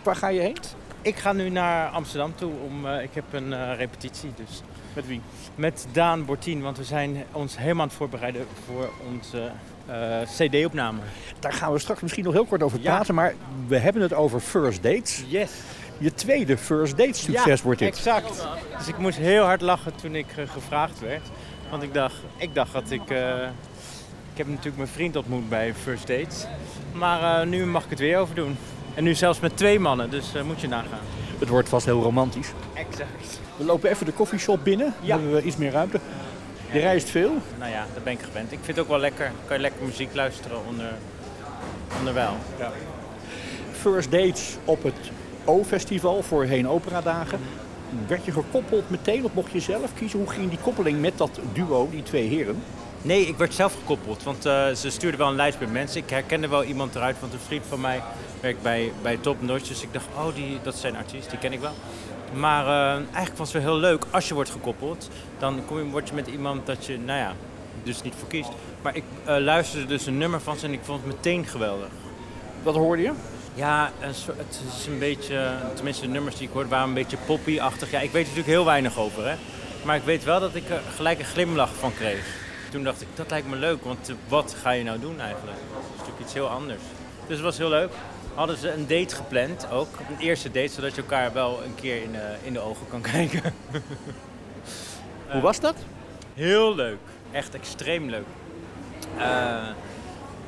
Waar 0.04 0.16
ga 0.16 0.28
je 0.28 0.40
heen? 0.40 0.58
Ik 1.02 1.16
ga 1.16 1.34
nu 1.34 1.50
naar 1.50 1.90
Amsterdam 1.90 2.36
toe. 2.36 2.52
Om, 2.66 2.86
uh, 2.86 3.02
ik 3.04 3.10
heb 3.14 3.24
een 3.32 3.52
uh, 3.52 3.72
repetitie. 3.78 4.32
Dus. 4.36 4.62
Met 4.94 5.08
wie? 5.08 5.22
Met 5.56 5.88
Daan 5.92 6.26
Bortien, 6.26 6.62
want 6.62 6.78
we 6.78 6.84
zijn 6.84 7.24
ons 7.32 7.58
helemaal 7.58 7.82
aan 7.82 7.88
het 7.88 7.98
voorbereiden 7.98 8.46
voor 8.66 8.90
onze 9.14 9.52
uh, 9.90 10.20
CD-opname. 10.22 11.00
Daar 11.40 11.54
gaan 11.54 11.72
we 11.72 11.80
straks 11.80 12.02
misschien 12.02 12.24
nog 12.24 12.34
heel 12.34 12.46
kort 12.46 12.64
over 12.64 12.80
praten, 12.80 13.16
ja. 13.16 13.22
maar 13.22 13.34
we 13.68 13.78
hebben 13.78 14.02
het 14.02 14.14
over 14.14 14.40
first 14.40 14.84
dates. 14.84 15.24
Yes. 15.28 15.52
Je 15.98 16.14
tweede 16.14 16.58
first 16.58 16.98
date 16.98 17.14
succes 17.14 17.60
ja, 17.60 17.64
wordt 17.64 17.80
dit. 17.80 17.88
exact. 17.88 18.48
Dus 18.78 18.88
ik 18.88 18.98
moest 18.98 19.18
heel 19.18 19.44
hard 19.44 19.62
lachen 19.62 19.96
toen 19.96 20.16
ik 20.16 20.28
gevraagd 20.46 21.00
werd. 21.00 21.28
Want 21.70 21.84
ik 21.84 21.94
dacht, 21.94 22.16
ik 22.38 22.54
dacht 22.54 22.74
dat 22.74 22.92
ik... 22.92 23.10
Ik 24.32 24.46
heb 24.46 24.48
natuurlijk 24.48 24.78
mijn 24.78 24.96
vriend 24.96 25.16
ontmoet 25.16 25.50
bij 25.50 25.74
first 25.74 26.08
dates. 26.08 26.46
Maar 26.92 27.48
nu 27.48 27.66
mag 27.66 27.84
ik 27.84 27.90
het 27.90 28.00
weer 28.00 28.18
overdoen. 28.18 28.58
En 28.96 29.04
nu 29.04 29.16
zelfs 29.16 29.40
met 29.40 29.58
twee 29.58 29.80
mannen, 29.80 30.10
dus 30.10 30.32
moet 30.46 30.62
je 30.62 30.68
nagaan. 30.68 31.00
Het 31.40 31.50
wordt 31.50 31.70
vast 31.70 31.86
heel 31.86 32.02
romantisch. 32.02 32.52
Exact. 32.74 33.40
We 33.58 33.66
lopen 33.66 33.90
even 33.90 34.06
de 34.06 34.12
koffieshop 34.12 34.64
binnen. 34.64 34.94
Ja. 35.02 35.16
Dan 35.16 35.20
hebben 35.24 35.42
we 35.42 35.48
iets 35.48 35.58
meer 35.58 35.72
ruimte. 35.72 36.00
Je 36.72 36.80
reist 36.80 37.10
veel? 37.10 37.32
Nou 37.58 37.72
ja, 37.72 37.86
dat 37.94 38.04
ben 38.04 38.14
ik 38.14 38.20
gewend. 38.22 38.52
Ik 38.52 38.60
vind 38.62 38.78
het 38.78 38.86
ook 38.86 38.92
wel 38.92 39.00
lekker. 39.00 39.32
Kan 39.46 39.56
je 39.56 39.62
lekker 39.62 39.86
muziek 39.86 40.16
luisteren 40.16 40.58
onder, 40.68 40.94
onderwijl. 41.98 42.34
Ja. 42.60 42.72
First 43.72 44.12
dates 44.12 44.58
op 44.66 44.84
het 44.84 45.12
O-festival, 45.46 46.24
voorheen 46.24 46.68
operadagen. 46.68 47.40
Werd 48.08 48.26
je 48.26 48.32
gekoppeld 48.32 48.90
meteen 48.90 49.26
of 49.26 49.34
mocht 49.34 49.52
je 49.52 49.60
zelf 49.60 49.94
kiezen? 49.94 50.20
Hoe 50.20 50.30
ging 50.30 50.50
die 50.50 50.60
koppeling 50.62 51.00
met 51.02 51.18
dat 51.18 51.40
duo, 51.54 51.88
die 51.92 52.04
twee 52.04 52.28
heren? 52.28 52.64
Nee, 53.02 53.28
ik 53.28 53.38
werd 53.38 53.54
zelf 53.54 53.74
gekoppeld, 53.74 54.24
want 54.24 54.46
uh, 54.46 54.68
ze 54.72 54.90
stuurden 54.90 55.20
wel 55.20 55.30
een 55.30 55.36
lijst 55.36 55.60
met 55.60 55.72
mensen. 55.72 56.02
Ik 56.02 56.10
herkende 56.10 56.48
wel 56.48 56.64
iemand 56.64 56.96
eruit, 56.96 57.20
want 57.20 57.34
een 57.34 57.40
vriend 57.40 57.66
van 57.70 57.82
mij 57.82 58.02
werkt 58.42 58.62
bij, 58.62 58.92
bij 59.02 59.18
Top 59.18 59.42
Notch. 59.42 59.68
Dus 59.68 59.82
ik 59.82 59.94
dacht, 59.94 60.06
oh, 60.16 60.36
die, 60.36 60.60
dat 60.64 60.76
zijn 60.76 60.96
artiest, 60.96 61.30
die 61.30 61.40
ken 61.40 61.54
ik 61.54 61.60
wel. 61.60 61.74
Maar 62.34 62.66
uh, 62.66 62.94
eigenlijk 62.94 63.38
was 63.38 63.54
het 63.54 63.64
wel 63.64 63.72
heel 63.72 63.82
leuk 63.82 64.04
als 64.12 64.28
je 64.28 64.34
wordt 64.34 64.50
gekoppeld. 64.50 65.10
Dan 65.38 65.66
kom 65.66 65.78
je, 65.78 65.84
word 65.84 66.08
je 66.08 66.14
met 66.14 66.28
iemand 66.28 66.66
dat 66.66 66.86
je, 66.86 66.98
nou 66.98 67.20
ja, 67.20 67.34
dus 67.84 68.02
niet 68.02 68.14
voor 68.20 68.28
kiest. 68.28 68.50
Maar 68.82 68.96
ik 68.96 69.04
uh, 69.28 69.38
luisterde 69.38 69.86
dus 69.86 70.06
een 70.06 70.18
nummer 70.18 70.42
van 70.42 70.58
ze 70.58 70.66
en 70.66 70.74
ik 70.74 70.80
vond 70.84 71.04
het 71.04 71.16
meteen 71.16 71.46
geweldig. 71.46 71.90
Wat 72.64 72.76
hoorde 72.76 73.02
je? 73.02 73.12
Ja, 73.54 73.92
het 74.00 74.62
is 74.78 74.88
een 74.88 75.00
beetje, 75.00 75.56
tenminste 75.74 76.06
de 76.06 76.12
nummers 76.12 76.36
die 76.36 76.48
ik 76.48 76.54
hoorde 76.54 76.70
waren 76.70 76.88
een 76.88 76.94
beetje 76.94 77.18
poppy-achtig. 77.26 77.92
Ja, 77.92 78.00
ik 78.00 78.12
weet 78.12 78.22
er 78.22 78.30
natuurlijk 78.30 78.48
heel 78.48 78.66
weinig 78.66 78.98
over, 78.98 79.30
hè. 79.30 79.36
Maar 79.84 79.96
ik 79.96 80.04
weet 80.04 80.24
wel 80.24 80.40
dat 80.40 80.56
ik 80.56 80.70
er 80.70 80.82
gelijk 80.96 81.20
een 81.20 81.26
glimlach 81.26 81.74
van 81.74 81.94
kreeg. 81.94 82.26
Toen 82.72 82.84
dacht 82.84 83.02
ik, 83.02 83.08
dat 83.16 83.30
lijkt 83.30 83.50
me 83.50 83.56
leuk, 83.56 83.84
want 83.84 84.12
wat 84.28 84.56
ga 84.62 84.72
je 84.72 84.84
nou 84.84 85.00
doen 85.00 85.20
eigenlijk? 85.20 85.58
Dat 85.74 85.82
is 85.84 85.98
natuurlijk 85.98 86.20
iets 86.20 86.34
heel 86.34 86.48
anders. 86.48 86.82
Dus 87.28 87.36
het 87.36 87.46
was 87.46 87.58
heel 87.58 87.70
leuk. 87.70 87.92
Hadden 88.40 88.58
ze 88.58 88.72
een 88.72 88.88
date 88.88 89.16
gepland 89.16 89.70
ook, 89.72 89.88
een 90.10 90.18
eerste 90.20 90.52
date, 90.52 90.68
zodat 90.68 90.96
je 90.96 91.02
elkaar 91.02 91.34
wel 91.34 91.64
een 91.64 91.76
keer 91.76 92.04
in 92.04 92.12
de, 92.12 92.36
in 92.44 92.54
de 92.54 92.60
ogen 92.60 92.88
kan 92.88 93.02
kijken. 93.14 93.54
Hoe 95.32 95.42
was 95.42 95.60
dat? 95.60 95.76
Heel 96.34 96.76
leuk, 96.76 97.00
echt 97.32 97.54
extreem 97.54 98.10
leuk. 98.10 98.26
Uh, 99.18 99.68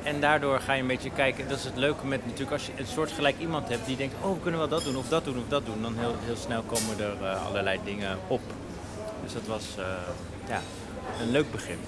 en 0.02 0.20
daardoor 0.20 0.60
ga 0.60 0.72
je 0.72 0.80
een 0.80 0.86
beetje 0.86 1.10
kijken. 1.10 1.48
Dat 1.48 1.58
is 1.58 1.64
het 1.64 1.76
leuke 1.76 2.06
met 2.06 2.24
natuurlijk 2.24 2.52
als 2.52 2.66
je 2.66 2.72
een 2.76 2.86
soort 2.86 3.10
gelijk 3.10 3.38
iemand 3.38 3.68
hebt 3.68 3.86
die 3.86 3.96
denkt: 3.96 4.14
oh, 4.20 4.32
we 4.32 4.40
kunnen 4.40 4.60
wel 4.60 4.68
dat 4.68 4.84
doen 4.84 4.96
of 4.96 5.08
dat 5.08 5.24
doen 5.24 5.38
of 5.38 5.48
dat 5.48 5.66
doen. 5.66 5.82
Dan 5.82 5.98
heel, 5.98 6.14
heel 6.24 6.36
snel 6.36 6.62
komen 6.62 6.98
er 6.98 7.16
uh, 7.22 7.46
allerlei 7.46 7.80
dingen 7.84 8.18
op. 8.26 8.42
Dus 9.22 9.32
dat 9.32 9.46
was 9.46 9.64
uh, 9.78 9.84
ja, 10.48 10.60
een 11.20 11.30
leuk 11.30 11.50
begin. 11.50 11.78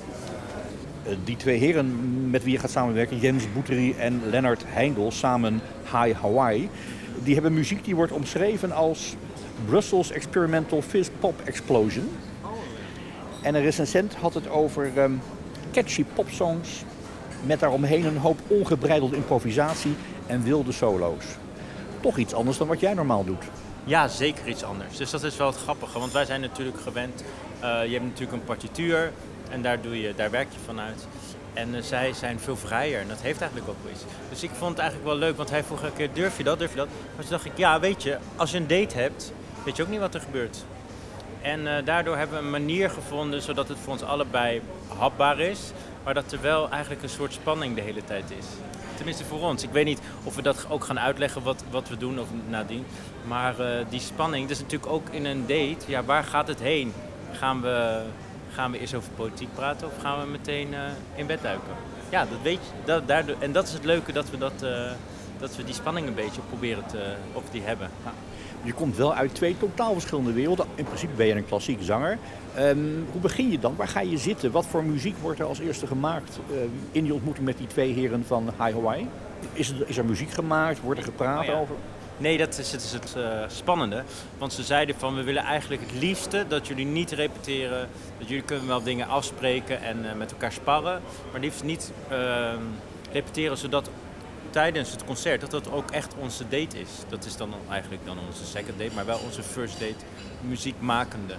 Die 1.25 1.37
twee 1.37 1.59
heren 1.59 2.31
met 2.31 2.45
wie 2.45 2.53
je 2.53 2.59
gaat 2.59 2.71
samenwerken, 2.71 3.19
Jens 3.19 3.53
Boetery 3.53 3.95
en 3.99 4.23
Lennart 4.31 4.65
Heindel, 4.67 5.13
samen 5.13 5.61
High 5.83 6.21
Hawaii, 6.21 6.69
die 7.23 7.35
hebben 7.35 7.55
muziek 7.55 7.85
die 7.85 7.97
wordt 7.97 8.13
omschreven 8.13 8.73
als 8.73 9.17
Brussels 9.67 10.11
Experimental 10.11 10.83
Fizz 10.83 11.09
Pop 11.21 11.41
Explosion. 11.45 12.09
En 13.43 13.55
een 13.55 13.63
recensent 13.63 14.15
had 14.15 14.35
het 14.35 14.49
over 14.49 14.99
um, 14.99 15.21
catchy 15.73 16.05
popsongs 16.15 16.85
met 17.47 17.61
daaromheen 17.61 18.05
een 18.05 18.17
hoop 18.17 18.39
ongebreidelde 18.47 19.17
improvisatie 19.17 19.95
en 20.27 20.43
wilde 20.43 20.73
solo's. 20.73 21.25
Toch 22.01 22.17
iets 22.17 22.35
anders 22.35 22.59
dan 22.59 22.67
wat 22.67 22.81
jij 22.81 22.95
normaal 22.95 23.25
doet. 23.25 23.45
Ja, 23.85 24.09
zeker 24.09 24.49
iets 24.49 24.65
anders. 24.65 24.97
Dus 24.97 25.11
dat 25.11 25.23
is 25.23 25.37
wel 25.37 25.47
het 25.47 25.57
grappige, 25.57 25.99
want 25.99 26.13
wij 26.13 26.25
zijn 26.25 26.41
natuurlijk 26.41 26.81
gewend. 26.81 27.25
Uh, 27.63 27.85
je 27.85 27.93
hebt 27.93 28.05
natuurlijk 28.05 28.33
een 28.33 28.45
partituur 28.45 29.13
en 29.51 29.63
daar, 29.63 29.81
doe 29.81 30.01
je, 30.01 30.15
daar 30.17 30.31
werk 30.31 30.53
je 30.53 30.59
vanuit. 30.65 31.07
En 31.53 31.75
uh, 31.75 31.83
zij 31.83 32.13
zijn 32.13 32.41
veel 32.41 32.57
vrijer 32.57 33.01
en 33.01 33.09
dat 33.09 33.21
heeft 33.21 33.41
eigenlijk 33.41 33.71
ook 33.71 33.93
iets. 33.93 34.05
Dus 34.31 34.43
ik 34.43 34.51
vond 34.51 34.71
het 34.71 34.79
eigenlijk 34.79 35.09
wel 35.09 35.19
leuk, 35.19 35.37
want 35.37 35.51
hij 35.51 35.65
vroeg 35.65 35.83
een 35.83 35.95
keer, 35.95 36.13
durf 36.13 36.37
je 36.37 36.45
dat, 36.45 36.59
durf 36.59 36.71
je 36.71 36.77
dat? 36.77 36.89
Maar 37.15 37.25
toen 37.25 37.31
dacht 37.31 37.45
ik, 37.45 37.57
ja, 37.57 37.81
weet 37.81 38.03
je, 38.03 38.19
als 38.37 38.51
je 38.51 38.57
een 38.57 38.67
date 38.67 38.99
hebt, 38.99 39.33
weet 39.65 39.77
je 39.77 39.83
ook 39.83 39.89
niet 39.89 40.01
wat 40.01 40.15
er 40.15 40.21
gebeurt. 40.21 40.65
En 41.43 41.61
uh, 41.61 41.73
daardoor 41.85 42.17
hebben 42.17 42.39
we 42.39 42.45
een 42.45 42.51
manier 42.51 42.91
gevonden 42.91 43.43
zodat 43.43 43.69
het 43.69 43.79
voor 43.79 43.93
ons 43.93 44.03
allebei 44.03 44.61
hapbaar 44.99 45.39
is. 45.41 45.73
Maar 46.05 46.15
dat 46.15 46.33
er 46.33 46.41
wel 46.41 46.71
eigenlijk 46.71 47.03
een 47.03 47.09
soort 47.09 47.33
spanning 47.33 47.75
de 47.75 47.81
hele 47.81 48.05
tijd 48.05 48.25
is. 48.39 48.47
Tenminste 48.97 49.25
voor 49.25 49.41
ons. 49.41 49.63
Ik 49.63 49.71
weet 49.71 49.85
niet 49.85 50.01
of 50.23 50.35
we 50.35 50.43
dat 50.43 50.67
ook 50.69 50.85
gaan 50.85 51.01
uitleggen 51.01 51.43
wat, 51.43 51.65
wat 51.71 51.89
we 51.89 51.97
doen 51.97 52.21
of 52.21 52.27
nadien. 52.49 52.87
Maar 53.27 53.61
uh, 53.61 53.67
die 53.89 54.01
spanning, 54.01 54.43
dat 54.43 54.57
is 54.57 54.63
natuurlijk 54.63 54.93
ook 54.93 55.09
in 55.11 55.25
een 55.25 55.41
date. 55.41 55.77
Ja, 55.87 56.05
waar 56.05 56.25
gaat 56.25 56.49
het 56.49 56.61
heen? 56.61 56.93
Gaan 57.33 57.61
we, 57.61 58.03
gaan 58.55 58.71
we 58.71 58.79
eerst 58.79 58.95
over 58.95 59.11
politiek 59.11 59.49
praten 59.55 59.87
of 59.87 59.93
gaan 60.01 60.21
we 60.21 60.27
meteen 60.27 60.73
uh, 60.73 60.81
in 61.15 61.27
bed 61.27 61.43
duiken? 61.43 61.73
Ja, 62.09 62.21
dat 62.21 62.39
weet 62.43 62.61
je. 62.63 62.85
Dat, 62.85 63.09
daardoor, 63.09 63.37
en 63.39 63.53
dat 63.53 63.67
is 63.67 63.73
het 63.73 63.85
leuke 63.85 64.13
dat 64.13 64.31
we, 64.31 64.39
dat, 64.39 64.63
uh, 64.63 64.91
dat 65.39 65.57
we 65.57 65.65
die 65.65 65.75
spanning 65.75 66.07
een 66.07 66.15
beetje 66.15 66.41
proberen 66.49 66.87
te, 66.87 67.15
of 67.33 67.43
die 67.51 67.63
hebben. 67.63 67.91
Ja. 68.05 68.13
Je 68.63 68.73
komt 68.73 68.97
wel 68.97 69.15
uit 69.15 69.35
twee 69.35 69.59
totaal 69.59 69.93
verschillende 69.93 70.33
werelden. 70.33 70.67
In 70.75 70.85
principe 70.85 71.13
ben 71.13 71.27
je 71.27 71.35
een 71.35 71.47
klassiek 71.47 71.83
zanger. 71.83 72.19
Um, 72.59 73.07
hoe 73.13 73.21
begin 73.21 73.51
je 73.51 73.59
dan? 73.59 73.77
Waar 73.77 73.89
ga 73.89 74.01
je 74.01 74.19
zitten? 74.19 74.51
Wat 74.51 74.67
voor 74.67 74.85
muziek 74.85 75.17
wordt 75.19 75.41
er 75.41 75.47
als 75.47 75.59
eerste 75.59 75.87
gemaakt 75.87 76.39
uh, 76.51 76.57
in 76.91 77.03
die 77.05 77.15
ontmoeting 77.15 77.47
met 77.47 77.59
die 77.59 77.67
twee 77.67 77.93
heren 77.93 78.25
van 78.27 78.45
High 78.45 78.73
Hawaii? 78.73 79.09
Is 79.53 79.71
er, 79.71 79.89
is 79.89 79.97
er 79.97 80.05
muziek 80.05 80.31
gemaakt? 80.31 80.81
Wordt 80.81 81.01
er 81.01 81.07
gepraat 81.07 81.41
oh 81.41 81.47
ja. 81.47 81.59
over? 81.59 81.75
Nee, 82.17 82.39
dat 82.39 82.59
is, 82.59 82.71
dat 82.71 82.81
is 82.81 82.93
het 82.93 83.15
uh, 83.17 83.43
spannende. 83.47 84.03
Want 84.39 84.53
ze 84.53 84.63
zeiden 84.63 84.99
van 84.99 85.15
we 85.15 85.23
willen 85.23 85.43
eigenlijk 85.43 85.83
het 85.83 85.93
liefste 85.93 86.45
dat 86.49 86.67
jullie 86.67 86.87
niet 86.87 87.11
repeteren. 87.11 87.89
Dat 88.19 88.29
jullie 88.29 88.45
kunnen 88.45 88.67
wel 88.67 88.83
dingen 88.83 89.09
afspreken 89.09 89.83
en 89.83 90.05
uh, 90.05 90.13
met 90.13 90.33
elkaar 90.33 90.53
sparren. 90.53 91.03
Maar 91.33 91.41
liefst 91.41 91.63
niet 91.63 91.93
ehm, 92.09 92.63
repeteren 93.13 93.57
zodat 93.57 93.91
tijdens 94.51 94.91
het 94.91 95.05
concert 95.05 95.41
dat 95.41 95.51
dat 95.51 95.71
ook 95.71 95.91
echt 95.91 96.15
onze 96.19 96.43
date 96.49 96.81
is. 96.81 96.89
Dat 97.09 97.25
is 97.25 97.37
dan 97.37 97.55
eigenlijk 97.71 98.05
dan 98.05 98.19
onze 98.27 98.45
second 98.45 98.79
date, 98.79 98.95
maar 98.95 99.07
wel 99.07 99.19
onze 99.19 99.43
first 99.43 99.81
date 99.81 100.05
muziekmakende. 100.41 101.35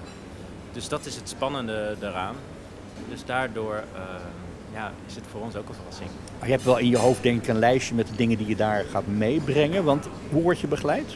Dus 0.71 0.87
dat 0.87 1.05
is 1.05 1.15
het 1.15 1.29
spannende 1.29 1.95
daaraan. 1.99 2.35
Dus 3.09 3.25
daardoor 3.25 3.83
uh, 3.95 4.01
ja, 4.73 4.91
is 5.07 5.15
het 5.15 5.23
voor 5.31 5.41
ons 5.41 5.55
ook 5.55 5.69
een 5.69 5.75
verrassing. 5.75 6.09
Maar 6.39 6.47
je 6.47 6.53
hebt 6.53 6.65
wel 6.65 6.77
in 6.77 6.89
je 6.89 6.97
hoofd 6.97 7.23
denk 7.23 7.41
ik 7.41 7.47
een 7.47 7.59
lijstje 7.59 7.95
met 7.95 8.07
de 8.07 8.15
dingen 8.15 8.37
die 8.37 8.47
je 8.47 8.55
daar 8.55 8.85
gaat 8.91 9.07
meebrengen. 9.07 9.83
Want 9.83 10.07
hoe 10.29 10.41
word 10.41 10.59
je 10.59 10.67
begeleid? 10.67 11.15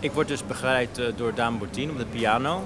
Ik 0.00 0.12
word 0.12 0.28
dus 0.28 0.46
begeleid 0.46 0.98
uh, 0.98 1.06
door 1.16 1.34
Daan 1.34 1.58
Bortien 1.58 1.90
op 1.90 1.98
de 1.98 2.06
piano. 2.06 2.62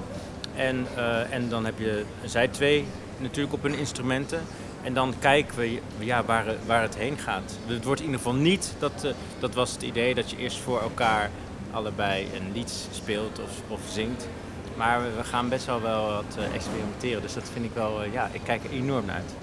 En, 0.55 0.87
uh, 0.97 1.33
en 1.33 1.49
dan 1.49 1.65
heb 1.65 1.79
je 1.79 2.05
zij 2.25 2.49
twee 2.49 2.85
natuurlijk 3.19 3.55
op 3.55 3.63
hun 3.63 3.79
instrumenten. 3.79 4.41
En 4.83 4.95
dan 4.95 5.15
kijken 5.19 5.59
we 5.59 5.81
ja, 5.99 6.25
waar, 6.25 6.45
waar 6.67 6.83
het 6.83 6.97
heen 6.97 7.19
gaat. 7.19 7.59
Het 7.67 7.85
wordt 7.85 8.01
in 8.01 8.07
ieder 8.07 8.23
geval 8.23 8.39
niet, 8.39 8.75
dat, 8.79 9.05
uh, 9.05 9.11
dat 9.39 9.55
was 9.55 9.73
het 9.73 9.83
idee, 9.83 10.15
dat 10.15 10.31
je 10.31 10.37
eerst 10.37 10.59
voor 10.59 10.81
elkaar 10.81 11.31
allebei 11.71 12.27
een 12.35 12.53
lied 12.53 12.89
speelt 12.91 13.41
of, 13.41 13.51
of 13.69 13.81
zingt. 13.91 14.29
Maar 14.77 15.01
we 15.17 15.25
gaan 15.25 15.49
best 15.49 15.67
wel 15.67 15.83
wel 15.83 16.07
wat 16.07 16.39
experimenteren. 16.55 17.23
Dus 17.23 17.35
dat 17.35 17.51
vind 17.53 17.65
ik 17.65 17.71
wel, 17.75 18.05
ja, 18.05 18.29
ik 18.33 18.41
kijk 18.45 18.65
er 18.65 18.71
enorm 18.71 19.07
naar 19.07 19.15
uit. 19.15 19.35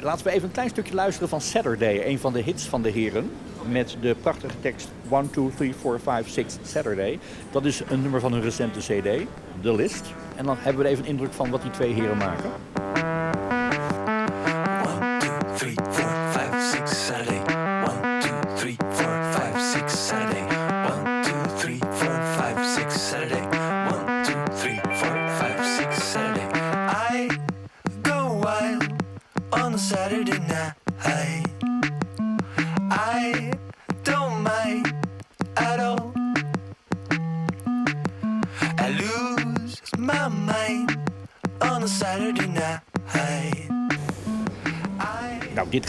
Laten 0.00 0.24
we 0.24 0.30
even 0.30 0.44
een 0.44 0.52
klein 0.52 0.68
stukje 0.68 0.94
luisteren 0.94 1.28
van 1.28 1.40
Saturday, 1.40 2.06
een 2.06 2.18
van 2.18 2.32
de 2.32 2.40
hits 2.40 2.64
van 2.64 2.82
de 2.82 2.90
heren. 2.90 3.30
Met 3.68 3.96
de 4.00 4.16
prachtige 4.20 4.54
tekst 4.60 4.88
1, 5.10 5.30
2, 5.30 5.50
3, 5.56 5.74
4, 5.74 6.00
5, 6.00 6.28
6 6.28 6.58
Saturday. 6.62 7.18
Dat 7.50 7.64
is 7.64 7.82
een 7.88 8.02
nummer 8.02 8.20
van 8.20 8.32
hun 8.32 8.42
recente 8.42 8.78
CD, 8.78 9.26
The 9.60 9.74
List. 9.74 10.04
En 10.36 10.44
dan 10.44 10.56
hebben 10.58 10.82
we 10.82 10.88
even 10.88 11.04
een 11.04 11.10
indruk 11.10 11.32
van 11.32 11.50
wat 11.50 11.62
die 11.62 11.70
twee 11.70 11.92
heren 11.92 12.16
maken. 12.16 12.50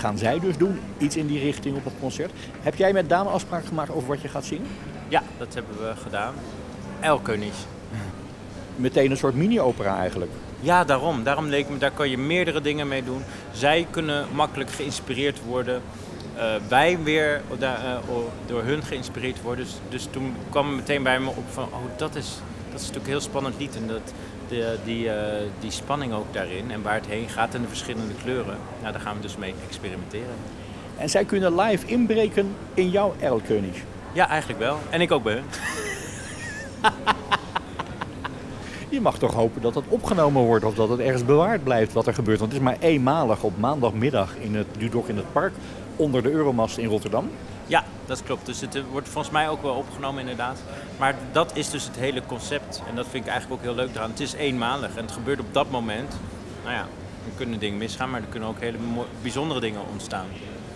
Gaan 0.07 0.17
zij 0.17 0.39
dus 0.39 0.57
doen. 0.57 0.79
Iets 0.97 1.15
in 1.15 1.27
die 1.27 1.39
richting 1.39 1.75
op 1.77 1.83
het 1.83 1.93
concert. 1.99 2.31
Heb 2.61 2.75
jij 2.75 2.93
met 2.93 3.09
Daan 3.09 3.27
afspraak 3.27 3.65
gemaakt 3.65 3.91
over 3.91 4.07
wat 4.07 4.21
je 4.21 4.27
gaat 4.27 4.45
zingen? 4.45 4.67
Ja, 5.07 5.23
dat 5.37 5.53
hebben 5.53 5.75
we 5.77 5.93
gedaan. 5.95 6.33
Elkönig. 6.99 7.53
Meteen 8.75 9.11
een 9.11 9.17
soort 9.17 9.35
mini-opera 9.35 9.97
eigenlijk. 9.99 10.31
Ja, 10.59 10.83
daarom. 10.83 11.23
Daarom 11.23 11.45
leek 11.47 11.69
me, 11.69 11.77
daar 11.77 11.91
kan 11.91 12.09
je 12.09 12.17
meerdere 12.17 12.61
dingen 12.61 12.87
mee 12.87 13.03
doen. 13.03 13.21
Zij 13.51 13.87
kunnen 13.89 14.25
makkelijk 14.33 14.71
geïnspireerd 14.71 15.39
worden. 15.45 15.81
Eh, 16.35 16.45
wij 16.67 16.97
weer 17.03 17.41
da- 17.59 17.75
eh, 17.75 18.09
o- 18.15 18.29
door 18.45 18.63
hun 18.63 18.83
geïnspireerd 18.83 19.41
worden. 19.41 19.65
Dus, 19.65 19.73
dus 19.89 20.07
toen 20.11 20.33
kwam 20.49 20.67
het 20.67 20.75
meteen 20.75 21.03
bij 21.03 21.19
me 21.19 21.29
op 21.29 21.43
van, 21.51 21.63
oh, 21.63 21.97
dat 21.97 22.15
is, 22.15 22.27
dat 22.71 22.79
is 22.79 22.87
natuurlijk 22.87 23.05
een 23.05 23.11
heel 23.11 23.21
spannend 23.21 23.55
lied. 23.59 23.75
En 23.75 23.87
dat, 23.87 24.13
de, 24.49 24.77
die, 24.83 25.09
eh, 25.09 25.43
die 25.59 25.71
spanning 25.71 26.13
ook 26.13 26.33
daarin 26.33 26.71
en 26.71 26.81
waar 26.81 26.93
het 26.93 27.07
heen 27.07 27.29
gaat 27.29 27.53
en 27.53 27.61
de 27.61 27.67
verschillende 27.67 28.13
kleuren. 28.23 28.57
Nou, 28.81 28.91
daar 28.91 29.01
gaan 29.01 29.15
we 29.15 29.21
dus 29.21 29.37
mee 29.37 29.53
experimenteren. 29.67 30.35
En 30.97 31.09
zij 31.09 31.25
kunnen 31.25 31.55
live 31.55 31.87
inbreken 31.87 32.55
in 32.73 32.89
jouw 32.89 33.13
Erlkönig. 33.19 33.77
Ja, 34.13 34.27
eigenlijk 34.27 34.59
wel. 34.59 34.77
En 34.89 35.01
ik 35.01 35.11
ook 35.11 35.23
bij 35.23 35.33
hun. 35.33 35.43
Je 38.89 39.01
mag 39.01 39.17
toch 39.17 39.33
hopen 39.33 39.61
dat 39.61 39.75
het 39.75 39.83
opgenomen 39.87 40.43
wordt 40.43 40.65
of 40.65 40.75
dat 40.75 40.89
het 40.89 40.99
ergens 40.99 41.25
bewaard 41.25 41.63
blijft 41.63 41.93
wat 41.93 42.07
er 42.07 42.13
gebeurt. 42.13 42.39
Want 42.39 42.51
het 42.51 42.61
is 42.61 42.67
maar 42.67 42.77
eenmalig 42.79 43.43
op 43.43 43.57
maandagmiddag 43.57 44.35
in 44.39 44.55
het 44.55 44.67
Dudok 44.77 45.07
in 45.07 45.17
het 45.17 45.31
park 45.31 45.53
onder 45.95 46.23
de 46.23 46.31
Euromast 46.31 46.77
in 46.77 46.87
Rotterdam. 46.87 47.29
Dat 48.07 48.23
klopt. 48.23 48.45
Dus 48.45 48.61
het 48.61 48.81
wordt 48.91 49.09
volgens 49.09 49.33
mij 49.33 49.49
ook 49.49 49.61
wel 49.61 49.73
opgenomen 49.73 50.21
inderdaad. 50.21 50.63
Maar 50.99 51.15
dat 51.31 51.55
is 51.55 51.69
dus 51.69 51.85
het 51.85 51.95
hele 51.95 52.21
concept. 52.25 52.81
En 52.89 52.95
dat 52.95 53.07
vind 53.09 53.25
ik 53.25 53.31
eigenlijk 53.31 53.61
ook 53.61 53.67
heel 53.67 53.75
leuk 53.75 53.95
eraan. 53.95 54.09
Het 54.09 54.19
is 54.19 54.33
eenmalig 54.33 54.95
en 54.95 55.03
het 55.03 55.11
gebeurt 55.11 55.39
op 55.39 55.53
dat 55.53 55.71
moment. 55.71 56.15
Nou 56.63 56.75
ja, 56.75 56.81
er 57.25 57.31
kunnen 57.35 57.59
dingen 57.59 57.77
misgaan, 57.77 58.09
maar 58.09 58.21
er 58.21 58.27
kunnen 58.27 58.49
ook 58.49 58.59
hele 58.59 58.77
bijzondere 59.21 59.59
dingen 59.59 59.81
ontstaan. 59.91 60.25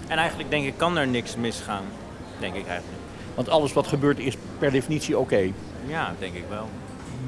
En 0.07 0.17
eigenlijk 0.17 0.49
denk 0.49 0.65
ik, 0.65 0.73
kan 0.77 0.97
er 0.97 1.07
niks 1.07 1.35
misgaan. 1.35 1.83
Denk 2.39 2.55
ik 2.55 2.67
eigenlijk. 2.67 3.01
Want 3.35 3.49
alles 3.49 3.73
wat 3.73 3.87
gebeurt 3.87 4.19
is 4.19 4.37
per 4.57 4.71
definitie 4.71 5.17
oké. 5.17 5.51
Ja, 5.87 6.13
denk 6.19 6.33
ik 6.33 6.45
wel. 6.49 6.69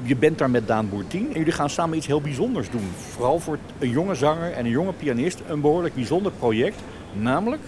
Je 0.02 0.16
bent 0.16 0.38
daar 0.38 0.50
met 0.50 0.66
Daan 0.66 0.88
Boertien 0.88 1.26
en 1.32 1.38
jullie 1.38 1.52
gaan 1.52 1.70
samen 1.70 1.96
iets 1.96 2.06
heel 2.06 2.20
bijzonders 2.20 2.70
doen. 2.70 2.90
Vooral 3.10 3.38
voor 3.38 3.58
een 3.78 3.90
jonge 3.90 4.14
zanger 4.14 4.52
en 4.52 4.64
een 4.64 4.70
jonge 4.70 4.92
pianist 4.92 5.40
een 5.48 5.60
behoorlijk 5.60 5.94
bijzonder 5.94 6.32
project. 6.32 6.80
Namelijk 7.12 7.62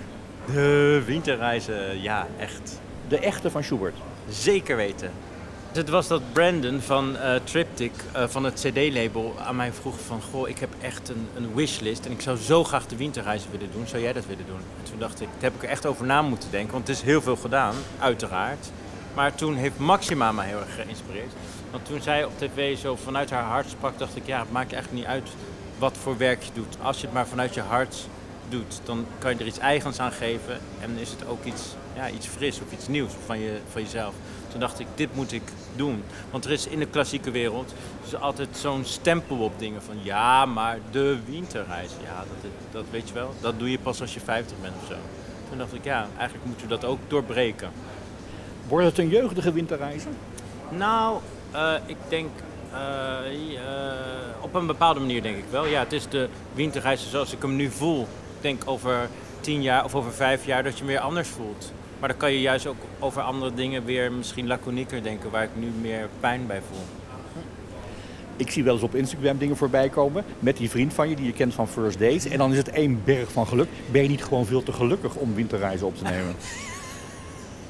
De 0.52 1.02
winterreizen, 1.06 2.02
ja, 2.02 2.26
echt. 2.38 2.80
de 3.08 3.18
echte 3.18 3.50
van 3.50 3.64
Schubert. 3.64 3.94
Zeker 4.28 4.76
weten. 4.76 5.10
Het 5.72 5.88
was 5.88 6.08
dat 6.08 6.22
Brandon 6.32 6.80
van 6.80 7.16
eh, 7.16 7.34
Triptych, 7.44 7.90
eh, 8.12 8.24
van 8.28 8.44
het 8.44 8.54
CD-label, 8.60 9.34
aan 9.46 9.56
mij 9.56 9.72
vroeg 9.72 9.94
van... 10.06 10.20
Goh, 10.30 10.48
ik 10.48 10.58
heb 10.58 10.68
echt 10.80 11.08
een, 11.08 11.28
een 11.36 11.54
wishlist 11.54 12.06
en 12.06 12.12
ik 12.12 12.20
zou 12.20 12.36
zo 12.36 12.64
graag 12.64 12.86
de 12.86 12.96
winterreizen 12.96 13.50
willen 13.50 13.68
doen. 13.72 13.86
Zou 13.86 14.02
jij 14.02 14.12
dat 14.12 14.26
willen 14.26 14.46
doen? 14.46 14.56
En 14.56 14.90
toen 14.90 14.98
dacht 14.98 15.20
ik, 15.20 15.28
daar 15.32 15.42
heb 15.50 15.54
ik 15.54 15.62
er 15.62 15.68
echt 15.68 15.86
over 15.86 16.06
na 16.06 16.22
moeten 16.22 16.50
denken. 16.50 16.72
Want 16.72 16.88
het 16.88 16.96
is 16.96 17.02
heel 17.02 17.22
veel 17.22 17.36
gedaan, 17.36 17.74
uiteraard. 17.98 18.70
Maar 19.14 19.34
toen 19.34 19.54
heeft 19.54 19.78
Maxima 19.78 20.32
mij 20.32 20.46
heel 20.46 20.60
erg 20.60 20.74
geïnspireerd. 20.74 21.32
Want 21.70 21.84
toen 21.84 22.02
zij 22.02 22.24
op 22.24 22.38
tv 22.38 22.78
zo 22.78 22.96
vanuit 22.96 23.30
haar 23.30 23.44
hart 23.44 23.70
sprak, 23.70 23.98
dacht 23.98 24.16
ik... 24.16 24.26
Ja, 24.26 24.38
het 24.38 24.52
maakt 24.52 24.72
eigenlijk 24.72 25.02
niet 25.02 25.12
uit 25.12 25.28
wat 25.78 25.96
voor 26.02 26.16
werk 26.16 26.42
je 26.42 26.50
doet. 26.54 26.76
Als 26.82 26.96
je 27.00 27.04
het 27.04 27.14
maar 27.14 27.26
vanuit 27.26 27.54
je 27.54 27.60
hart 27.60 28.08
doet, 28.48 28.80
dan 28.84 29.06
kan 29.18 29.32
je 29.32 29.38
er 29.38 29.46
iets 29.46 29.58
eigens 29.58 29.98
aan 29.98 30.12
geven. 30.12 30.58
En 30.80 30.90
is 30.98 31.10
het 31.10 31.26
ook 31.26 31.44
iets, 31.44 31.62
ja, 31.94 32.10
iets 32.10 32.26
fris 32.26 32.60
of 32.60 32.72
iets 32.72 32.88
nieuws 32.88 33.12
van, 33.26 33.38
je, 33.38 33.58
van 33.70 33.82
jezelf. 33.82 34.14
Toen 34.50 34.60
dacht 34.60 34.80
ik, 34.80 34.86
dit 34.94 35.14
moet 35.14 35.32
ik 35.32 35.42
doen. 35.76 36.02
Want 36.30 36.44
er 36.44 36.50
is 36.50 36.66
in 36.66 36.78
de 36.78 36.86
klassieke 36.86 37.30
wereld 37.30 37.74
dus 38.02 38.20
altijd 38.20 38.48
zo'n 38.56 38.84
stempel 38.84 39.38
op 39.38 39.58
dingen 39.58 39.82
van... 39.82 39.96
ja, 40.02 40.46
maar 40.46 40.78
de 40.90 41.18
winterreis, 41.26 41.90
ja, 42.02 42.16
dat, 42.18 42.50
dat 42.70 42.84
weet 42.90 43.08
je 43.08 43.14
wel. 43.14 43.34
Dat 43.40 43.58
doe 43.58 43.70
je 43.70 43.78
pas 43.78 44.00
als 44.00 44.14
je 44.14 44.20
50 44.20 44.56
bent 44.60 44.74
of 44.82 44.86
zo. 44.88 44.96
Toen 45.48 45.58
dacht 45.58 45.74
ik, 45.74 45.84
ja, 45.84 46.08
eigenlijk 46.16 46.46
moeten 46.46 46.68
we 46.68 46.74
dat 46.74 46.84
ook 46.84 46.98
doorbreken. 47.08 47.70
Wordt 48.68 48.86
het 48.86 48.98
een 48.98 49.08
jeugdige 49.08 49.52
winterreizen? 49.52 50.16
Nou, 50.68 51.18
eh, 51.50 51.74
ik 51.86 51.96
denk 52.08 52.30
eh, 52.72 53.56
eh, 53.56 53.94
op 54.40 54.54
een 54.54 54.66
bepaalde 54.66 55.00
manier 55.00 55.22
denk 55.22 55.36
ik 55.36 55.44
wel. 55.50 55.66
Ja, 55.66 55.80
het 55.80 55.92
is 55.92 56.08
de 56.08 56.28
winterreizen 56.54 57.10
zoals 57.10 57.32
ik 57.32 57.42
hem 57.42 57.56
nu 57.56 57.70
voel. 57.70 58.06
Ik 58.36 58.42
denk 58.42 58.62
over 58.64 59.08
tien 59.40 59.62
jaar 59.62 59.84
of 59.84 59.94
over 59.94 60.12
vijf 60.12 60.46
jaar 60.46 60.62
dat 60.62 60.72
je 60.72 60.78
hem 60.78 60.86
weer 60.86 60.98
anders 60.98 61.28
voelt. 61.28 61.72
Maar 61.98 62.08
dan 62.08 62.18
kan 62.18 62.32
je 62.32 62.40
juist 62.40 62.66
ook 62.66 62.76
over 62.98 63.22
andere 63.22 63.54
dingen 63.54 63.84
weer 63.84 64.12
misschien 64.12 64.46
laconieker 64.46 65.02
denken, 65.02 65.30
waar 65.30 65.42
ik 65.42 65.50
nu 65.54 65.66
meer 65.80 66.08
pijn 66.20 66.46
bij 66.46 66.60
voel. 66.68 66.84
Ik 68.36 68.50
zie 68.50 68.64
wel 68.64 68.74
eens 68.74 68.82
op 68.82 68.94
Instagram 68.94 69.38
dingen 69.38 69.56
voorbij 69.56 69.88
komen 69.88 70.24
met 70.38 70.56
die 70.56 70.70
vriend 70.70 70.94
van 70.94 71.08
je 71.08 71.16
die 71.16 71.26
je 71.26 71.32
kent 71.32 71.54
van 71.54 71.68
First 71.68 71.98
Dates. 71.98 72.26
En 72.28 72.38
dan 72.38 72.50
is 72.52 72.56
het 72.58 72.70
één 72.70 73.00
berg 73.04 73.32
van 73.32 73.46
geluk. 73.46 73.68
Ben 73.90 74.02
je 74.02 74.08
niet 74.08 74.24
gewoon 74.24 74.46
veel 74.46 74.62
te 74.62 74.72
gelukkig 74.72 75.14
om 75.14 75.34
winterreizen 75.34 75.86
op 75.86 75.96
te 75.96 76.04
nemen? 76.04 76.34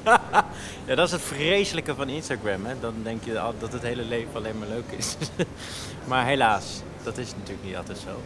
Ja, 0.87 0.95
dat 0.95 1.05
is 1.05 1.11
het 1.11 1.21
vreselijke 1.21 1.95
van 1.95 2.09
Instagram. 2.09 2.65
Hè? 2.65 2.79
Dan 2.79 2.93
denk 3.03 3.23
je 3.23 3.39
al 3.39 3.53
dat 3.59 3.73
het 3.73 3.81
hele 3.81 4.03
leven 4.03 4.35
alleen 4.35 4.57
maar 4.57 4.67
leuk 4.67 4.91
is. 4.97 5.17
maar 6.09 6.25
helaas, 6.25 6.81
dat 7.03 7.17
is 7.17 7.31
natuurlijk 7.35 7.67
niet 7.67 7.75
altijd 7.75 7.97
zo. 7.97 8.21